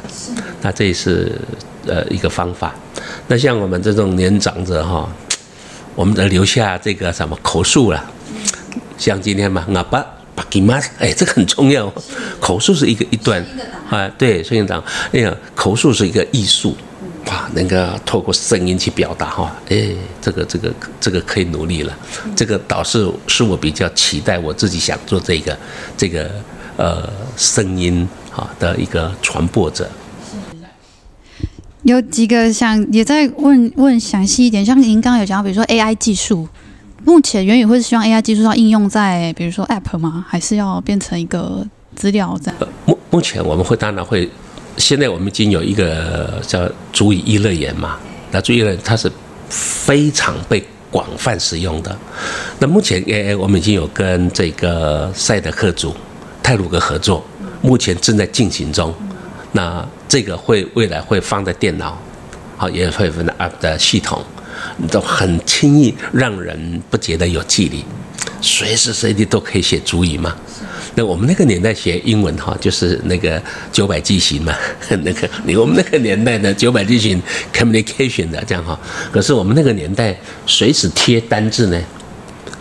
[0.61, 1.40] 那这也是
[1.90, 2.72] 呃一个方法。
[3.26, 5.07] 那像我们这种年长者哈，
[5.94, 8.03] 我们得留下这个什么口述了。
[8.96, 11.92] 像今天嘛，阿巴巴吉玛，哎，这个很重要。
[12.38, 13.44] 口述是一个一段
[13.90, 16.76] 啊，对，孙院长，那个口述是一个艺术。
[17.26, 19.88] 哇，能够透过声音去表达哈，哎，
[20.20, 21.96] 这个这个这个可以努力了，
[22.35, 25.57] 这个倒是是我比较期待，我自己想做这个
[25.96, 26.31] 这个
[26.76, 29.88] 呃声音哈的一个传播者。
[31.84, 36.46] 有几个想也在问问详细一点，像您刚刚有讲到，比如说 AI 技术，
[37.04, 40.24] 目前元宇会是希望 AI 技术要应用在比如说 App 吗？
[40.28, 41.66] 还是要变成一个
[41.96, 42.52] 资料在？
[42.84, 44.28] 目目前我们会当然会。
[44.76, 47.98] 现在我们已经有一个叫足语一乐园嘛，
[48.30, 49.10] 那足语 e 乐园它是
[49.50, 51.94] 非常被广泛使用的。
[52.58, 55.94] 那目前 AI 我们已经有跟这个赛德克族
[56.42, 57.22] 泰鲁格合作，
[57.60, 58.94] 目前正在进行中。
[59.52, 62.00] 那这个会未来会放在电脑，
[62.56, 64.24] 好也会放在 App 的系统，
[64.90, 67.84] 都很轻易让人不觉得有距离，
[68.40, 70.36] 随时随地都可以写族语嘛。
[70.94, 73.40] 那我们那个年代学英文哈，就是那个
[73.72, 74.52] 九百句型嘛，
[75.02, 78.78] 那个你我们那个年代呢，九百句型 communication 的这样哈。
[79.12, 81.80] 可是我们那个年代随时贴单字呢，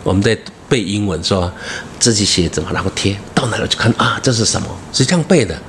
[0.04, 0.36] 我们在
[0.68, 1.52] 背英文说
[1.98, 4.68] 自己写怎么，然后贴到哪里去看啊，这是什么？
[4.92, 5.60] 是这样背的。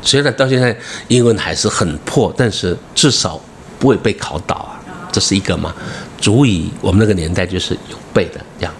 [0.00, 0.76] 虽然到现在
[1.08, 3.40] 英文还是很破，但是至少
[3.78, 4.80] 不会被考倒啊，
[5.12, 5.74] 这是一个嘛。
[6.20, 8.74] 足以我们那个年代就是有背的这样。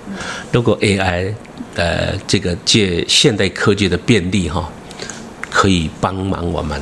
[0.52, 1.34] 如果 AI，
[1.74, 4.68] 呃，这个借现代科技的便利哈，
[5.50, 6.80] 可以帮忙我们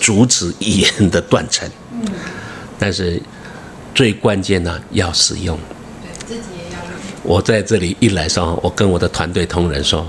[0.00, 1.68] 阻止语言的断层。
[2.78, 3.20] 但是
[3.94, 5.58] 最关键呢，要使用。
[6.02, 6.92] 对，自己也要用。
[7.22, 10.06] 我在这里一来说，我跟我的团队同仁说，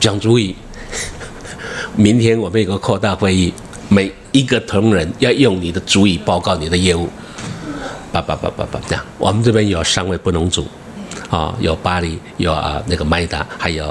[0.00, 0.54] 讲主语。
[1.96, 3.52] 明天我们有个扩大会议，
[3.88, 7.06] 每一个同仁要用你的主语报告你的业务，
[8.10, 9.04] 叭叭叭叭叭这样。
[9.18, 10.66] 我们这边有三位不能组，
[11.28, 13.84] 啊，有巴黎，有啊那个麦达，还有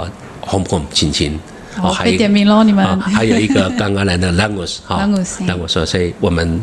[0.48, 1.40] Home Home 亲亲，
[1.80, 5.00] 哦，还有点名喽你们，还有一个刚刚来的 Langus 哈，
[5.48, 6.60] Langus，所以我们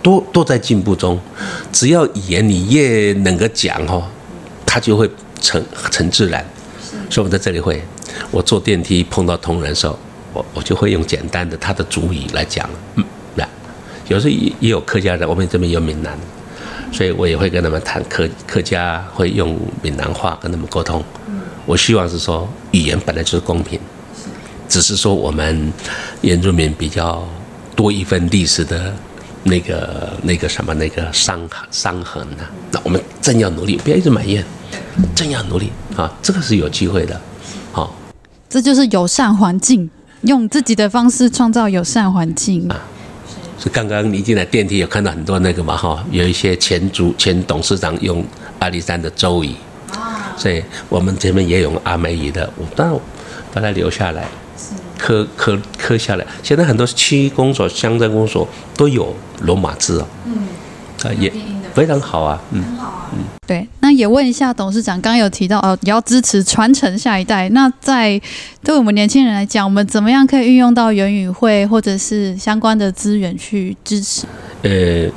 [0.00, 1.18] 都都在进步中。
[1.72, 4.00] 只要语言你越能够讲哈，
[4.64, 6.46] 它就会成成自然。
[7.10, 7.82] 所以我在这里会，
[8.30, 9.98] 我坐电梯碰到同仁的时候。
[10.32, 13.46] 我我就会用简单的他的主语来讲，嗯，那
[14.08, 16.16] 有时候也也有客家人，我们这边有闽南，
[16.92, 21.02] 所以我也会跟他们谈客客家，会用闽南话跟他们沟通。
[21.64, 23.78] 我希望是说语言本来就是公平，
[24.68, 25.72] 只是说我们
[26.22, 27.26] 原住民比较
[27.76, 28.92] 多一份历史的
[29.44, 31.40] 那个那个什么那个伤
[31.70, 32.44] 伤痕呢？
[32.70, 34.44] 那我们正要努力，不要一直埋怨，
[35.14, 37.20] 正要努力啊，这个是有机会的，
[37.70, 37.94] 好，
[38.48, 39.88] 这就是友善环境。
[40.22, 42.80] 用自己的方式创造友善环境啊！
[43.58, 48.24] 是刚刚你进来电梯有看到很多那个嘛哈，有一些前主前董事长用
[48.58, 49.54] 阿里山的周椅
[49.92, 52.98] 啊，所以我们这边也有阿美椅的，我当然
[53.52, 54.26] 把它留下来，
[54.98, 56.26] 刻刻刻下来。
[56.42, 60.46] 现在很多区公所、乡镇公所都有罗马字哦，嗯，
[61.04, 61.32] 啊也。
[61.74, 67.48] 非常好啊，嗯，很好啊，嗯，对，那也问一下董事长，刚刚有提到哦，也要支持传承下一代。
[67.50, 68.20] 那在
[68.62, 74.26] 对我们年轻人来讲，我们怎么样可以运用到原语会或者是相关的资源去支持？
[74.62, 75.10] 呃，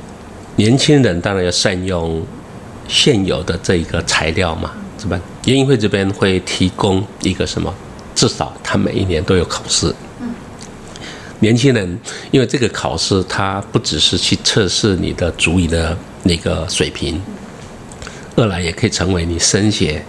[0.56, 2.22] 年轻人当然要善用
[2.88, 5.20] 现有的这一个材料嘛，是吧？
[5.44, 7.72] 原语会这边会提供一个什么？
[8.14, 9.94] 至少他每一年都有考试。
[11.40, 11.98] 年轻人，
[12.30, 15.94] 因为这个考试，它不只是去测试你的主语的
[16.26, 17.20] 那个水平，
[18.36, 20.04] 二来也可以成为你升学、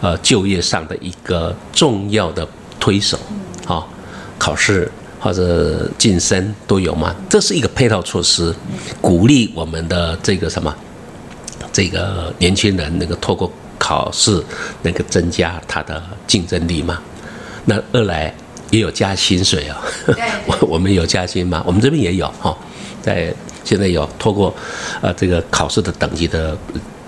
[0.00, 2.46] 呃就业上的一个重要的
[2.80, 3.18] 推手，
[3.64, 3.88] 好，
[4.38, 8.54] 考试或者晋升都有嘛，这是一个配套措施，
[9.00, 10.74] 鼓励我们的这个什么，
[11.72, 14.44] 这个年轻人能够透过考试
[14.82, 17.00] 能够增加他的竞争力嘛，
[17.64, 18.34] 那二来。
[18.70, 19.82] 也有加薪水啊，
[20.48, 21.62] 我我们有加薪吗？
[21.66, 22.56] 我们这边也有哈，
[23.02, 23.30] 在
[23.64, 24.54] 现在有透过
[25.00, 26.56] 呃这个考试的等级的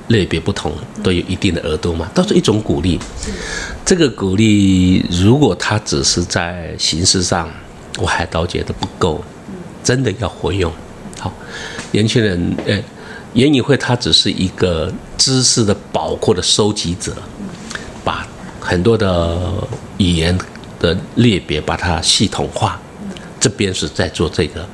[0.08, 2.98] 类别不同，都有一定的额度嘛，都是一种鼓励。
[3.84, 7.48] 这个鼓励如果它只是在形式上，
[7.98, 9.22] 我还倒觉得不够，
[9.82, 10.72] 真的要活用。
[11.18, 11.32] 好，
[11.92, 12.78] 年轻人，呃，
[13.32, 17.14] 原语会它只是一个知识的宝库的收集者，
[18.04, 18.26] 把
[18.60, 19.38] 很多的
[19.98, 20.38] 语言。
[20.80, 22.78] 的类别把它系统化，
[23.44, 24.66] 这边是在做这个，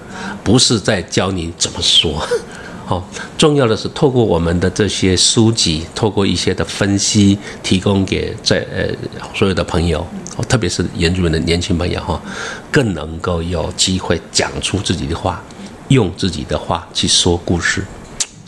[0.45, 2.25] 不是在教你怎么说。
[2.87, 3.05] 好，
[3.37, 8.87] 重要的是透过我们的这些书籍，透过一些的分析，提供给在呃
[9.35, 10.07] 所有的朋友，
[10.49, 12.23] 特别是原住民的年轻朋友哈，
[12.71, 15.43] 更能够有机会讲出自己的话，
[15.89, 17.85] 用自己的话去说故事。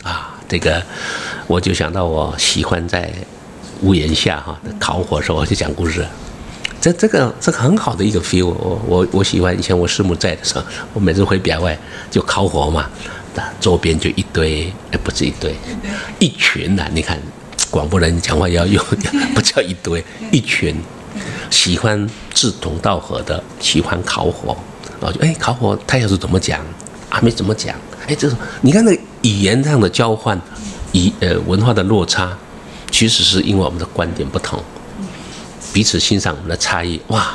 [0.03, 0.81] 啊，这个
[1.47, 3.13] 我就想到我喜欢在
[3.81, 6.07] 屋檐下哈烤火的时候，我就讲故事。
[6.83, 9.57] 这这个这个很好的一个 feel，我我我喜欢。
[9.57, 11.79] 以前我师母在的时候，我每次回表外
[12.11, 12.89] 就烤火嘛，
[13.61, 15.55] 周边就一堆，哎，不是一堆，
[16.19, 16.85] 一群呐。
[16.93, 17.17] 你看，
[17.71, 18.83] 广播人讲话要用，
[19.33, 20.75] 不叫一堆，一群
[21.49, 24.53] 喜欢志同道合的，喜欢烤火。
[24.99, 26.59] 然后就哎，烤火他要是怎么讲，
[27.07, 27.73] 阿美怎么讲？
[28.07, 28.91] 哎，这种你看那
[29.21, 30.37] 语言上的交换，
[30.91, 32.37] 语呃文化的落差，
[32.91, 34.61] 其实是因为我们的观点不同。
[35.73, 37.33] 彼此欣赏我们的差异，哇，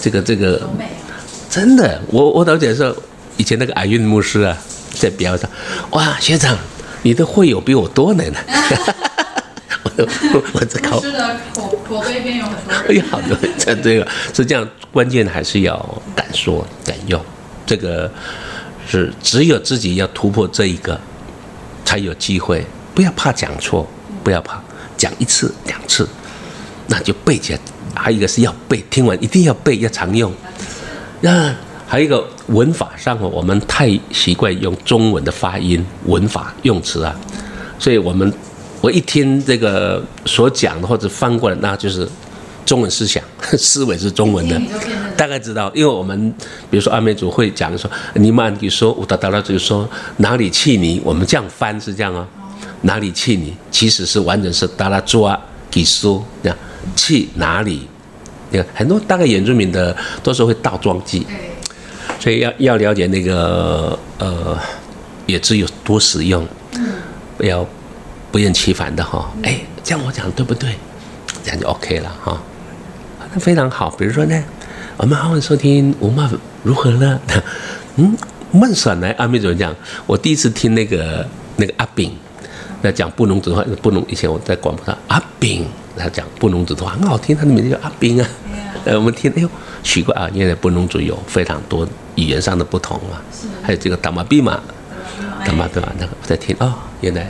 [0.00, 0.60] 这个这个，
[1.48, 2.94] 真的，我我倒觉得说，
[3.36, 4.56] 以前那个艾运牧师啊，
[4.90, 5.48] 在表上，
[5.90, 6.58] 哇，学长，
[7.02, 8.24] 你的会友比我多呢，
[9.84, 9.90] 我
[10.34, 17.24] 我我这口，是的，口口碑边有很多人， 哎呀，好多，这这个是这样，关键还是要敢说敢用，
[17.64, 18.10] 这个
[18.88, 21.00] 是只有自己要突破这一个，
[21.84, 23.88] 才有机会，不要怕讲错，
[24.24, 24.60] 不要怕
[24.96, 26.08] 讲一次两次。
[26.88, 27.58] 那就背起来，
[27.94, 30.32] 还有一个是要背，听完一定要背，要常用。
[31.20, 31.54] 那
[31.86, 37.14] 还有一个文法上哦，我们太习惯用中文的发音、文法用词啊，
[37.78, 38.32] 所以我们
[38.80, 42.08] 我一听这个所讲的或者翻过来，那就是
[42.64, 43.22] 中文思想，
[43.56, 44.60] 思维是中文的，
[45.16, 45.70] 大概知道。
[45.74, 46.32] 因为我们
[46.70, 52.26] 比如说阿美族会讲说，你们比如说我达达拉就说哪里去你，我们这样翻是这样啊，
[52.82, 56.58] 哪里去你，其实是完整是达拉抓给说这样
[56.94, 57.88] 去哪里？
[58.50, 61.26] 你看很多大概原住民的都是会倒装句。
[62.18, 64.56] 所以要要了解那个呃，
[65.26, 66.46] 也只有多使用，
[67.36, 67.66] 不要
[68.32, 69.30] 不厌其烦的哈。
[69.42, 70.70] 哎，这样我讲对不对？
[71.44, 72.40] 这样就 OK 了哈。
[73.32, 73.90] 那非常好。
[73.90, 74.44] 比如说呢，
[74.96, 76.30] 我们好好收听吴妈
[76.62, 77.20] 如何了？
[77.96, 78.16] 嗯，
[78.50, 79.74] 孟爽来阿妹怎么讲？
[80.06, 82.10] 我第一次听那个那个阿炳
[82.82, 85.66] 在讲布农族话，布农以前我在广播上阿炳
[85.96, 88.28] 他讲布农族的话很好听，他的名字叫阿兵啊。
[88.84, 89.50] 呃，我们听，哎呦，
[89.82, 91.86] 奇怪啊，原来布农族有非常多。
[92.14, 93.20] 语言上的不同啊，
[93.62, 94.58] 还有这个达玛比嘛，
[95.44, 97.26] 达玛比嘛那个我在听哦，原来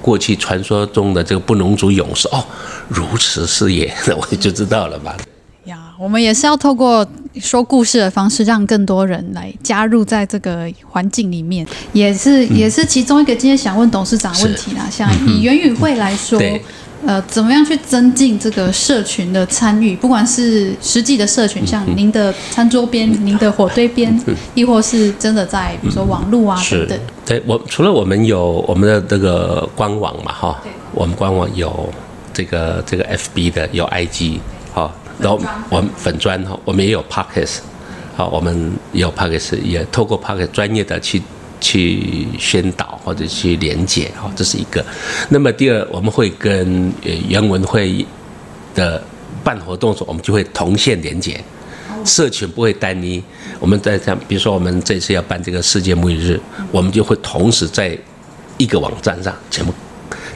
[0.00, 2.44] 过去传说中的这个布农族勇士哦，
[2.86, 5.16] 如此是也，那 我就知道了吧。
[5.64, 7.04] 呀，我们也是要透过
[7.40, 14.86] 说故事的方式，让更多人来加入在这个环境里面，也是也是其中一个今天想问董事长问题啦。
[14.88, 16.40] 像以原语会来说。
[17.02, 19.96] 嗯呃，怎么样去增进这个社群的参与？
[19.96, 24.16] 不管是实际的社群，像您的餐桌边、您的火堆边，
[24.54, 26.98] 亦或是真的在比如说网络啊等等。
[27.26, 30.62] 对，我除了我们有我们的这个官网嘛，哈，
[30.92, 31.92] 我们官网有
[32.32, 34.38] 这个这个 FB 的，有 IG，
[34.72, 37.58] 好，然后我们粉砖哈，我们也有 Podcast，
[38.16, 41.20] 好，我们也有 Podcast，也透过 Podcast 专业的去。
[41.62, 44.84] 去宣导或者去连接，哈，这是一个。
[45.30, 48.04] 那么第二，我们会跟呃原文会
[48.74, 49.02] 的
[49.44, 51.42] 办活动时，我们就会同线连接，
[52.04, 53.22] 社群不会单一。
[53.60, 56.38] 我们在这样，比如说我们这次要办这个世界母语日，
[56.72, 57.96] 我们就会同时在
[58.58, 59.72] 一个网站上全部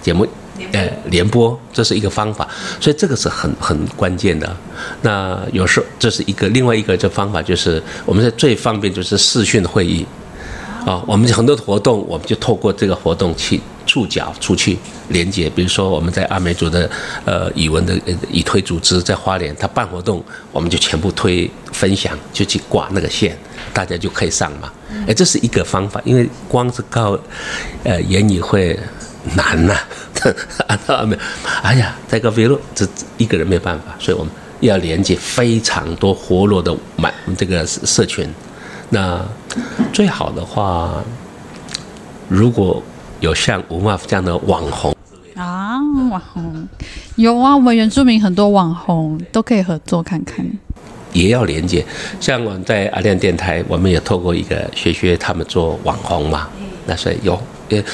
[0.01, 0.25] 节目
[0.73, 2.49] 呃联播，这是一个方法。
[2.81, 4.57] 所以这个是很很关键的。
[5.03, 10.07] 那有时候这是一个，另外一个这方法就是我们在最方便就是视讯会议。
[10.87, 15.51] 啊，我们很多活动，我们就透过这个活动去触角出去连接。
[15.51, 16.89] 比如说，我们在阿美族的
[17.25, 20.23] 呃语文的语推组织在花莲，他办活动，
[20.53, 23.37] 我们就全部推分享，就去挂那个线，
[23.75, 24.73] 大家就可以上嘛。
[25.09, 27.19] 哎，这是一个方法，因为光是靠
[27.83, 28.79] 呃言语会
[29.35, 29.75] 难呐、
[30.69, 31.19] 啊，阿美，
[31.65, 32.87] 哎呀，在个别路这
[33.19, 38.33] 一个人没办法，所以我们要连接非常多活络的满这个社群。
[38.89, 39.21] 那
[39.93, 41.03] 最好的话，
[42.29, 42.83] 如果
[43.21, 44.95] 有像吴妈这样的网红
[45.35, 45.77] 啊，
[46.11, 46.69] 网红
[47.17, 50.47] 有啊，我们原住民很多网红都可以合作看看，
[51.13, 51.85] 也要连接。
[52.21, 56.49] 像我们在阿亮电台，我们也透过一个学学他们做网红嘛，
[56.87, 57.85] 那所以有也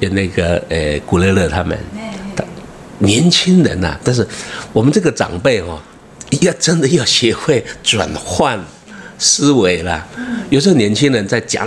[0.00, 1.78] 也那个呃古乐乐他们，
[2.98, 4.26] 年轻人呐、啊，但是
[4.72, 5.80] 我们这个长辈哦，
[6.42, 8.58] 要真的要学会转换。
[9.24, 10.06] 思维啦，
[10.50, 11.66] 有时候年轻人在讲，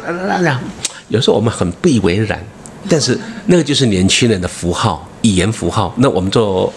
[1.07, 2.39] 有时候我们很不以为然，
[2.87, 3.17] 但是
[3.47, 5.91] 那个就是年轻人的符号，语言符号。
[5.97, 6.71] 那我们做，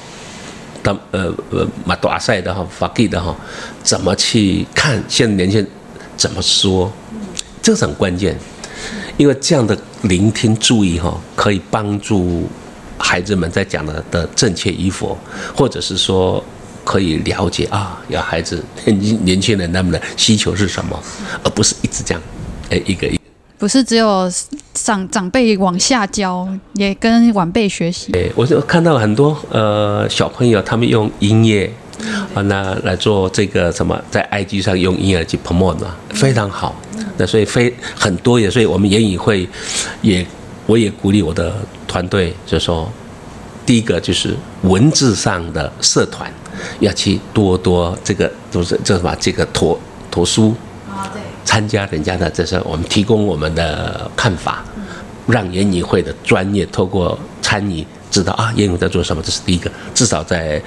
[0.82, 3.36] 当呃呃马多阿塞的哈，法给的哈，
[3.82, 5.68] 怎么去看现在年轻人
[6.16, 6.90] 怎么说？
[7.60, 8.34] 这是很关键，
[9.18, 12.48] 因为这样的聆听注意哈，可以帮助
[12.96, 15.18] 孩子们在讲的的正确与否，
[15.54, 16.42] 或者是说。
[16.90, 21.00] 可以了解啊，要孩子 年年轻人他们的需求是什么，
[21.44, 22.20] 而不是一直这样，
[22.68, 23.22] 哎，一个一个，
[23.56, 24.28] 不是只有
[24.74, 28.10] 长长辈往下教，也跟晚辈学习。
[28.14, 31.72] 哎，我就看到很多呃小朋友，他们用音乐
[32.34, 36.74] 啊，那来做这个什么，在 IG 上用音乐去 promote 嘛，非常好。
[37.16, 39.48] 那所以非很多也，所以我们言语会
[40.02, 40.26] 也，
[40.66, 41.54] 我也鼓励我的
[41.86, 42.90] 团队，就是说，
[43.64, 46.28] 第一个就是文字上的社团。
[46.80, 49.78] 要去多多这个都是这什么这个托
[50.10, 50.54] 托书
[50.90, 54.64] 啊，对，参加人家的这是我们提供我们的看法，
[55.26, 59.70] 让原语会的专业透过参与知道啊，原语在做什么，这是第一个。
[59.94, 60.60] 至少在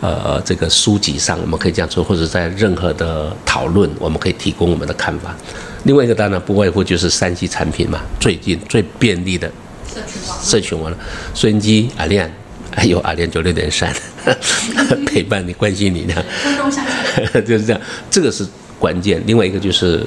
[0.00, 5.34] 呃这个书籍上，我们可以这样说，或者在任何的讨论，我们可以提供我们的看法。
[5.84, 9.50] 另外一个当然不外乎就是三 C 产品嘛，最近最便利的
[9.88, 10.96] 社群网，社群网了，
[11.34, 12.30] 收音机阿亮。
[12.72, 13.92] 还 有阿联九六点三
[15.06, 16.14] 陪伴你、关心你呢，
[17.44, 18.46] 就是这样，这个是
[18.78, 19.22] 关键。
[19.26, 20.06] 另外一个就是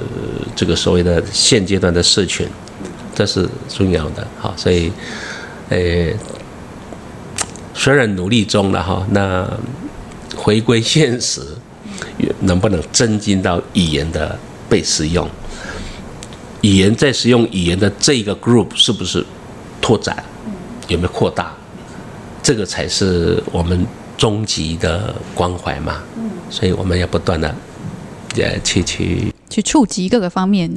[0.56, 2.46] 这个所谓的现阶段的社群，
[3.14, 4.26] 这是重要的。
[4.38, 4.90] 好，所以，
[5.68, 6.10] 呃，
[7.74, 9.48] 虽然努力中了哈，那
[10.34, 11.40] 回归现实，
[12.40, 14.38] 能不能增进到语言的
[14.68, 15.28] 被使用？
[16.62, 19.24] 语言在使用语言的这个 group 是不是
[19.82, 20.24] 拓展？
[20.88, 21.52] 有没有扩大？
[22.44, 23.84] 这个才是我们
[24.16, 26.00] 终极的关怀嘛。
[26.48, 27.52] 所以我们要不断的
[28.36, 30.70] 呃去去去触及各个方面。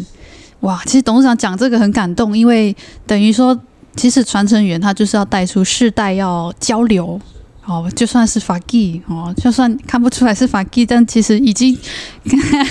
[0.61, 3.55] 哇，其实董事长讲这个很感动，因为等于说，
[3.95, 7.21] 其实传承语言它就是要带出世代要交流。
[7.65, 11.77] 哦，就算是法纪哦，就算看不出来是法纪，但其实已经，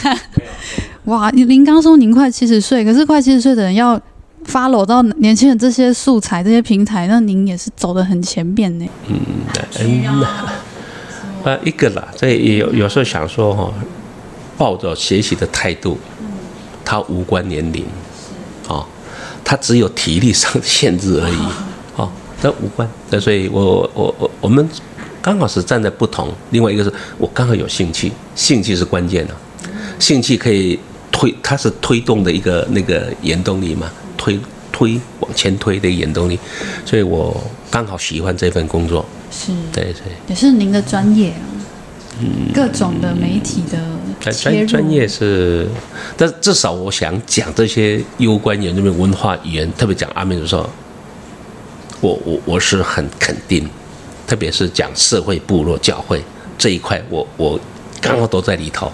[1.05, 1.30] 哇！
[1.30, 4.01] 您刚说您快七十岁，可是快七十岁的人要
[4.47, 8.86] follow 到年轻人这些素材、这些平台，那您也是走得很前面呢。
[9.09, 9.18] 嗯
[9.80, 10.24] 嗯，
[11.44, 13.72] 呃，一个啦，这有有时候想说哈，
[14.57, 15.99] 抱着学习的态度，
[16.84, 17.84] 它无关年龄，
[18.68, 18.86] 哦，
[19.44, 21.38] 它只有体力上限制而已。
[21.97, 24.68] 哦这无关，那所以我我我我们
[25.22, 26.30] 刚好是站在不同。
[26.51, 29.34] 另外一个是我刚好有兴趣，兴趣是关键的，
[29.99, 30.78] 兴趣可以
[31.11, 34.39] 推，它是推动的一个那个原动力嘛，推
[34.73, 36.39] 推往前推的原动力。
[36.85, 37.41] 所以我
[37.71, 41.45] 刚好喜欢这份工作，是，对对，也是您的专业啊，
[42.21, 43.79] 嗯，各种的媒体的
[44.33, 45.69] 专专业是，
[46.17, 50.69] 但至少我想讲这些攸关原住民文化语言，特别讲阿美族的时候。
[52.03, 53.67] 我我我是很肯定，
[54.27, 56.23] 特别是讲社会部落教会
[56.59, 57.59] 这一块，我我
[58.03, 58.93] 刚好都在里头，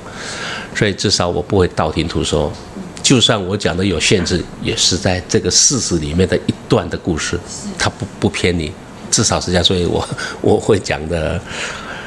[0.72, 2.50] 所以至少我不会道听途说，
[3.02, 7.38] 就算我讲的有限制，也是在这个事实里面的一段的故事，
[7.78, 8.72] 它不不偏离，
[9.10, 10.08] 至少是这样，所以我
[10.40, 11.40] 我会讲的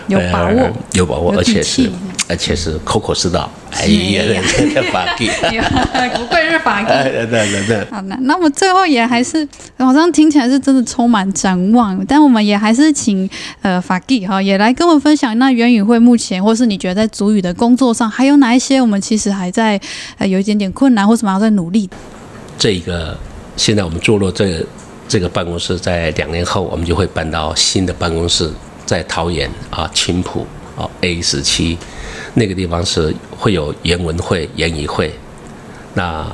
[0.07, 1.89] 有把握，有把握，而且是。
[2.27, 5.27] 而且是口口是道，哎呀，这个法纪，
[6.17, 6.87] 不愧是法纪。
[7.11, 7.85] 对对对对。
[7.91, 9.47] 好，那那么最后也还是，
[9.77, 12.03] 好像听起来是真的充满展望。
[12.07, 13.29] 但我们也还是请
[13.61, 15.37] 呃法纪哈，也来跟我们分享。
[15.37, 19.79] 那原语会目前，或是你觉得在主语的工作上，还有哪一些我们其实还在
[20.17, 21.95] 呃有一点点困难，或什么要在努力的？
[22.57, 23.15] 这个
[23.55, 24.65] 现在我们坐落这个
[25.07, 28.49] 这个办公室，在两年后我们就会搬到新的办公室，
[28.83, 31.77] 在桃园啊青埔啊 A 十七。
[32.37, 35.11] 那个地方是会有原文会、原语会，
[35.93, 36.29] 那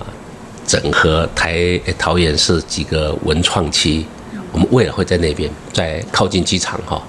[0.66, 4.04] 整合台桃园市几个文创区，
[4.52, 7.02] 我们未来会在那边，在靠近机场哈。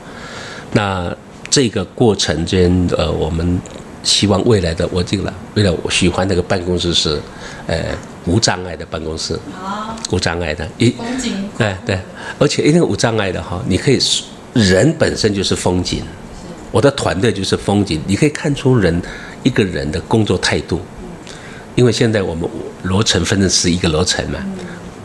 [0.72, 1.14] 那
[1.50, 3.58] 这个过程间，呃，我们
[4.02, 7.18] 希望未来的我这个了，未来我喜欢那个办公室是，
[7.66, 9.38] 呃，无障碍的办公室，
[10.10, 11.98] 无障碍的，一风景，对对，
[12.38, 13.98] 而且一定无障碍的哈，你可以
[14.52, 16.02] 人本身就是风景。
[16.72, 19.00] 我的团队就是风景，你可以看出人
[19.44, 20.80] 一个人的工作态度，
[21.76, 22.48] 因为现在我们
[22.82, 24.38] 楼层分成十一个楼层嘛，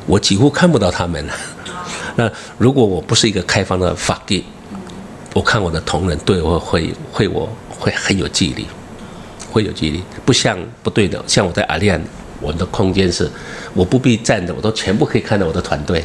[0.05, 1.33] 我几乎看不到他们了。
[2.15, 4.45] 那如果我不是一个开放的法纪，
[5.33, 8.65] 我看我的同仁对我会会我会很有距离，
[9.51, 12.01] 会有距离，不像不对的，像我在阿利安，
[12.41, 13.29] 我的空间是
[13.73, 16.03] 我不必站着，我都全部可以看到我的团队。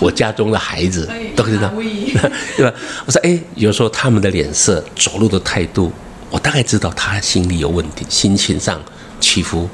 [0.00, 1.70] 我家中的孩子都知道，
[2.56, 2.72] 对吧？
[3.04, 5.92] 我说，哎，有时候他们的脸色、走路的态度，
[6.30, 8.80] 我大概知道他心里有问题，心情上
[9.20, 9.68] 起伏。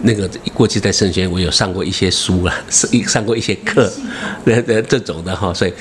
[0.00, 3.92] 那个过去在圣学院，我有上过一些书啊， 上上过一些课，
[4.44, 5.74] 那那这种的哈，所以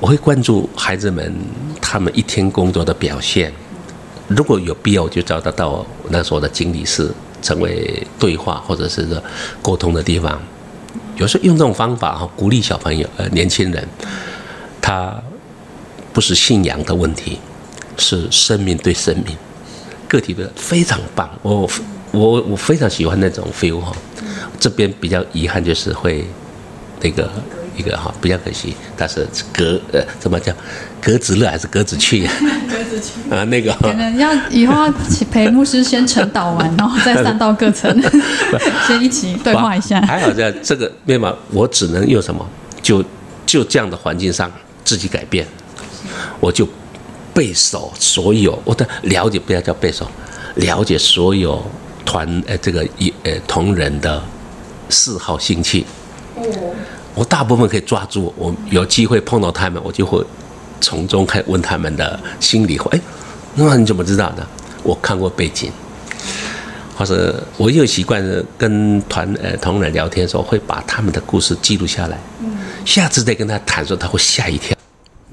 [0.00, 1.34] 我会关注孩子们
[1.78, 3.52] 他们一天工作的表现。
[4.26, 7.12] 如果有必要，我就找得到那时候的经理室，
[7.42, 9.22] 成为对话或者是说
[9.62, 10.40] 沟通的地方。
[11.16, 13.86] 有时候用这种方法哈，鼓励小朋友呃年轻人，
[14.80, 15.20] 他
[16.12, 17.38] 不是信仰的问题，
[17.96, 19.36] 是生命对生命，
[20.08, 21.28] 个体的非常棒。
[21.42, 21.68] 我
[22.12, 23.92] 我我非常喜欢那种 feel 哈。
[24.60, 26.24] 这边比较遗憾就是会
[27.00, 27.30] 那个
[27.78, 30.52] 一个哈比较可惜，但是格呃怎么叫
[31.00, 32.32] 格子乐还是格子趣 啊？
[32.68, 34.92] 格子趣啊那个可能要以后要
[35.30, 37.88] 陪牧师先晨祷完，然后再上到各层。
[38.86, 40.00] 先一起对话一下。
[40.02, 42.46] 还好在这个面貌，我只能用什么？
[42.82, 43.04] 就
[43.46, 44.50] 就这样的环境上
[44.84, 45.46] 自己改变。
[46.40, 46.68] 我就
[47.32, 50.06] 背熟所有我的了解，不要叫背熟，
[50.56, 51.64] 了解所有
[52.04, 54.22] 团呃这个一呃同仁的
[54.88, 55.84] 嗜好兴趣。
[57.18, 60.24] 我大部分可以抓住，我有机会碰到他们，我就会
[60.80, 62.88] 从中开始问他们的心里话。
[62.92, 63.00] 哎，
[63.56, 64.46] 那你怎么知道的？
[64.84, 65.72] 我看过背景。
[66.96, 68.22] 或者我有习惯
[68.56, 72.16] 跟团呃同仁聊天的时候，会把他们的故事记录下来。
[72.40, 74.76] 嗯，下次再跟他谈的时候，他会吓一跳。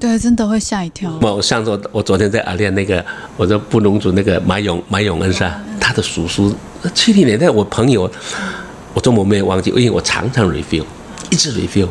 [0.00, 1.16] 对，真的会吓一跳。
[1.20, 3.04] 我上周我昨天在阿联那个，
[3.36, 5.60] 我说布农族那个马永马永恩是吧？
[5.80, 6.52] 他的叔叔
[6.92, 8.10] 七零年代我朋友，
[8.92, 10.84] 我中文没有忘记，因为我常常 review，
[11.30, 11.88] 一直 review，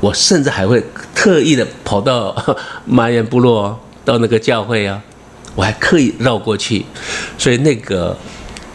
[0.00, 0.82] 我甚至还会
[1.14, 2.34] 特意的跑到
[2.86, 5.02] 马远部落到那个教会啊。
[5.54, 6.84] 我还刻意绕过去，
[7.36, 8.16] 所以那个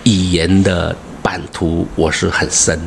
[0.04, 2.78] 语言的版图我是很深。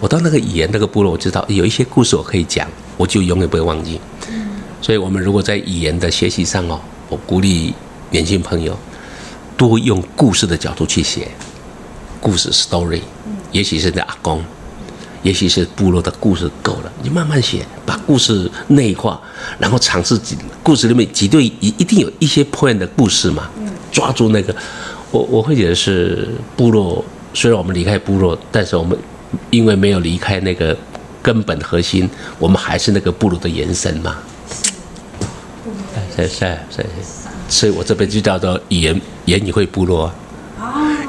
[0.00, 4.00] 我到那个语言那个部落，我知道有一些故事我可以讲，我就永远不会忘记。
[4.82, 7.72] 所以我们如果在语言的学习上哦，我鼓励
[8.10, 8.76] 年轻朋友
[9.56, 11.28] 多用故事的角度去写
[12.20, 13.00] 故事 story，
[13.52, 14.44] 也许是你的阿公。
[15.22, 19.20] 也许是部落的故事够了，你慢慢写，把故事内化，
[19.58, 23.48] 然后尝试几故事里面几对一一定有一些 point 的故事嘛，
[23.90, 24.54] 抓住那个，
[25.10, 27.04] 我我会觉得是部落，
[27.34, 28.96] 虽然我们离开部落，但是我们
[29.50, 30.76] 因为没有离开那个
[31.22, 32.08] 根本核心，
[32.38, 34.16] 我们还是那个部落的延伸嘛。
[36.14, 36.86] 是是是，
[37.48, 40.14] 所以我这边就叫做语言言语会部落啊。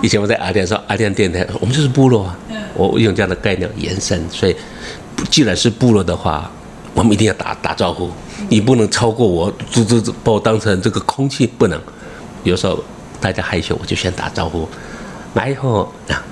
[0.01, 2.37] 以前我在阿亮说阿亮电台，我们就是部落啊。
[2.77, 4.55] 我用这样的概念延伸，所以
[5.31, 6.51] 既然是部落的话，
[6.93, 8.09] 我们一定要打打招呼。
[8.49, 11.81] 你不能超过我，这这这把我当成这个空气，不能。
[12.43, 12.83] 有时候
[13.19, 14.69] 大家害羞，我就先打招呼。
[15.33, 16.23] 来以后啊，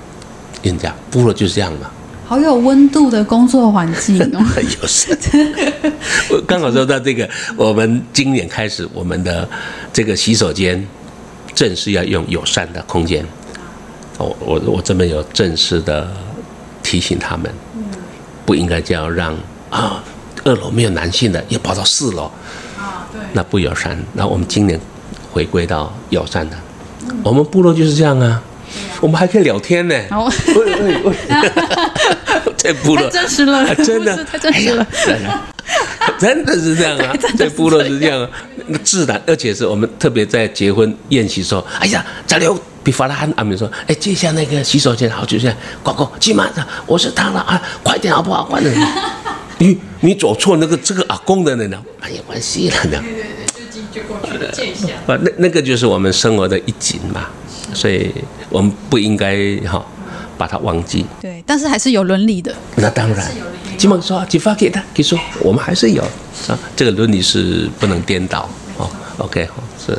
[0.62, 1.90] 人家部落就是这样嘛。
[2.24, 4.40] 好有温度的工作环境哦。
[4.80, 5.16] 有事。
[6.30, 9.48] 我 刚好说到这个，我们今年开始，我们的
[9.92, 10.86] 这个洗手间
[11.54, 13.26] 正式要用友善的空间。
[14.18, 16.08] 我我我这边有正式的。
[16.86, 17.52] 提醒他们，
[18.46, 19.36] 不应该这样让
[19.70, 20.00] 啊，
[20.44, 22.30] 二楼没有男性的，要跑到四楼，
[22.78, 23.98] 啊，对，那不友善。
[24.12, 24.80] 那我们今年
[25.32, 26.56] 回归到友善的，
[27.24, 28.40] 我们部落就是这样啊，
[29.00, 29.94] 我们还可以聊天呢。
[30.54, 31.12] 喂喂喂，
[32.56, 33.10] 在 部落。
[33.10, 34.24] 真实了，真的？
[34.24, 34.86] 太真实了，
[36.20, 38.30] 真的是这样啊， 在部落是这样啊，
[38.68, 42.56] 那自然，而且是我们特别在结婚宴席时候，哎呀，加油。
[42.86, 46.48] 比法拉罕阿明说：“哎，借一下那个洗手间，好，就这样，呱呱，去嘛，
[46.86, 48.44] 我是他了啊，快点好不好？
[48.44, 48.72] 快点！
[49.58, 53.02] 你你走错那个这个阿公的那呢，没有关系了呢。
[53.02, 54.86] 对对对，就进就过去了，借一下。
[55.12, 57.26] 啊，那那个就是我们生活的一景嘛，
[57.74, 58.14] 所以
[58.50, 59.84] 我们不应该哈
[60.38, 61.04] 把它忘记。
[61.20, 62.54] 对，但是还是有伦理的。
[62.76, 63.28] 那当然，
[63.76, 66.02] 基本说，寄发给他，可以说我们还是有
[66.46, 68.48] 啊，这个伦理是不能颠倒。
[68.76, 69.98] 哦，OK，好是。”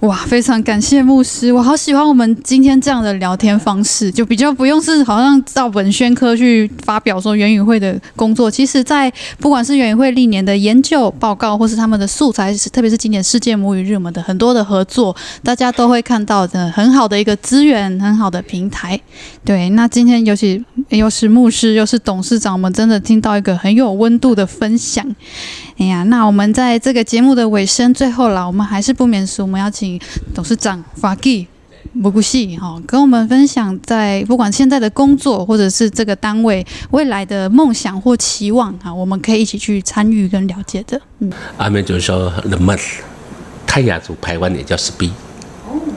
[0.00, 8.50] 哇，非常感谢牧师，我好喜欢我们今天这样的聊天方式，就比较不用是好像照本宣科去发表说原语会的工作。
[8.50, 19.00] 其实，在不管是原语会历年的研究报告，或是他们的素材，特别是今年世界母语日，我们的很多的合作，大家都会看到的很好的一个资源，很好的平台。
[19.44, 25.04] 对，那今天尤其又是牧师，又是董事长，我们真的听到一个很有温度的分享。
[25.76, 30.00] 哎呀，那我们在这个节目的尾声，最后了，我们还是不免俗，我们要请
[30.32, 31.48] 董事长法基
[31.92, 41.00] 木古西哈，跟我们分享在不管现在的工作，或者是这个单位未来的梦想或期望哈，我们可以一起去参与跟了解的。
[41.18, 42.98] 嗯，阿美就是说，the month
[43.66, 45.10] 泰雅族排湾也叫 speed，。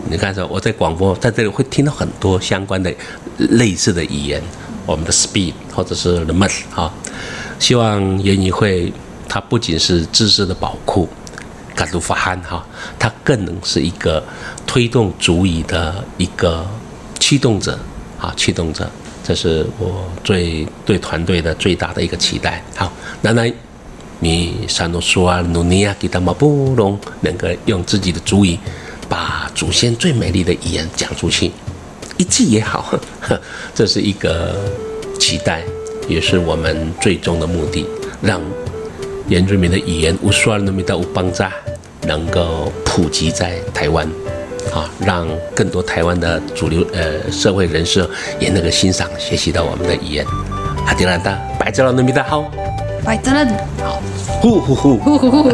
[0.09, 2.91] 你看说我在广播在这里会听到很多相关的
[3.37, 4.41] 类似的语言，
[4.87, 6.91] 我们的 speed 或者是 the month 哈，
[7.59, 8.91] 希望原语会。
[9.29, 11.07] 它不仅是知识的宝库，
[11.75, 12.65] 嘎鲁法罕哈，
[12.97, 14.23] 它更能是一个
[14.65, 16.65] 推动主语的一个
[17.19, 17.77] 驱动者，
[18.19, 18.89] 啊，驱动者，
[19.23, 22.63] 这是我最对团队的最大的一个期待。
[22.75, 23.51] 好，奶奶，
[24.19, 28.57] 你山诺苏啊努尼亚给他们布隆，能够用自己的主语
[29.07, 31.51] 把祖先最美丽的语言讲出去，
[32.17, 32.97] 一句也好，
[33.75, 34.55] 这是一个
[35.19, 35.63] 期待，
[36.07, 37.85] 也是我们最终的目的，
[38.21, 38.41] 让。
[39.29, 41.51] 原住民的语言无数那么的无邦扎，
[42.03, 44.07] 能够普及在台湾，
[44.73, 48.07] 啊，让更多台湾的主流呃社会人士
[48.39, 50.25] 也能够欣赏学习到我们的语言。
[50.85, 52.49] 阿迪兰达，白泽了那么的好，
[53.03, 53.45] 白泽了，
[53.83, 54.01] 好，
[54.39, 55.43] 呼呼呼，呼呼。
[55.43, 55.49] 呼，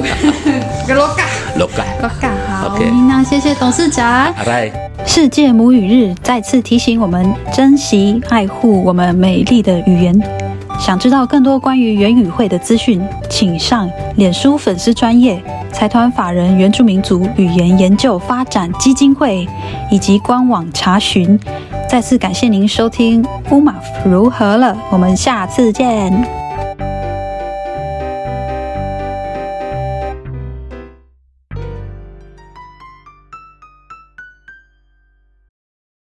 [0.87, 1.25] 给罗嘎，
[1.57, 4.31] 罗嘎，罗嘎，好，那谢谢董事长。
[4.35, 4.71] 好嘞。
[5.05, 10.42] 世界母语日再次提醒我们珍惜爱护我们美丽的语言。
[10.83, 19.47] 想知道更多关于原语会的资讯，请上脸书粉丝专业财团法人原住民族语言研究发展基金会
[19.89, 21.39] 以及官网查询。
[21.89, 26.42] 再次感谢您收听乌马夫如何了，我们下次见。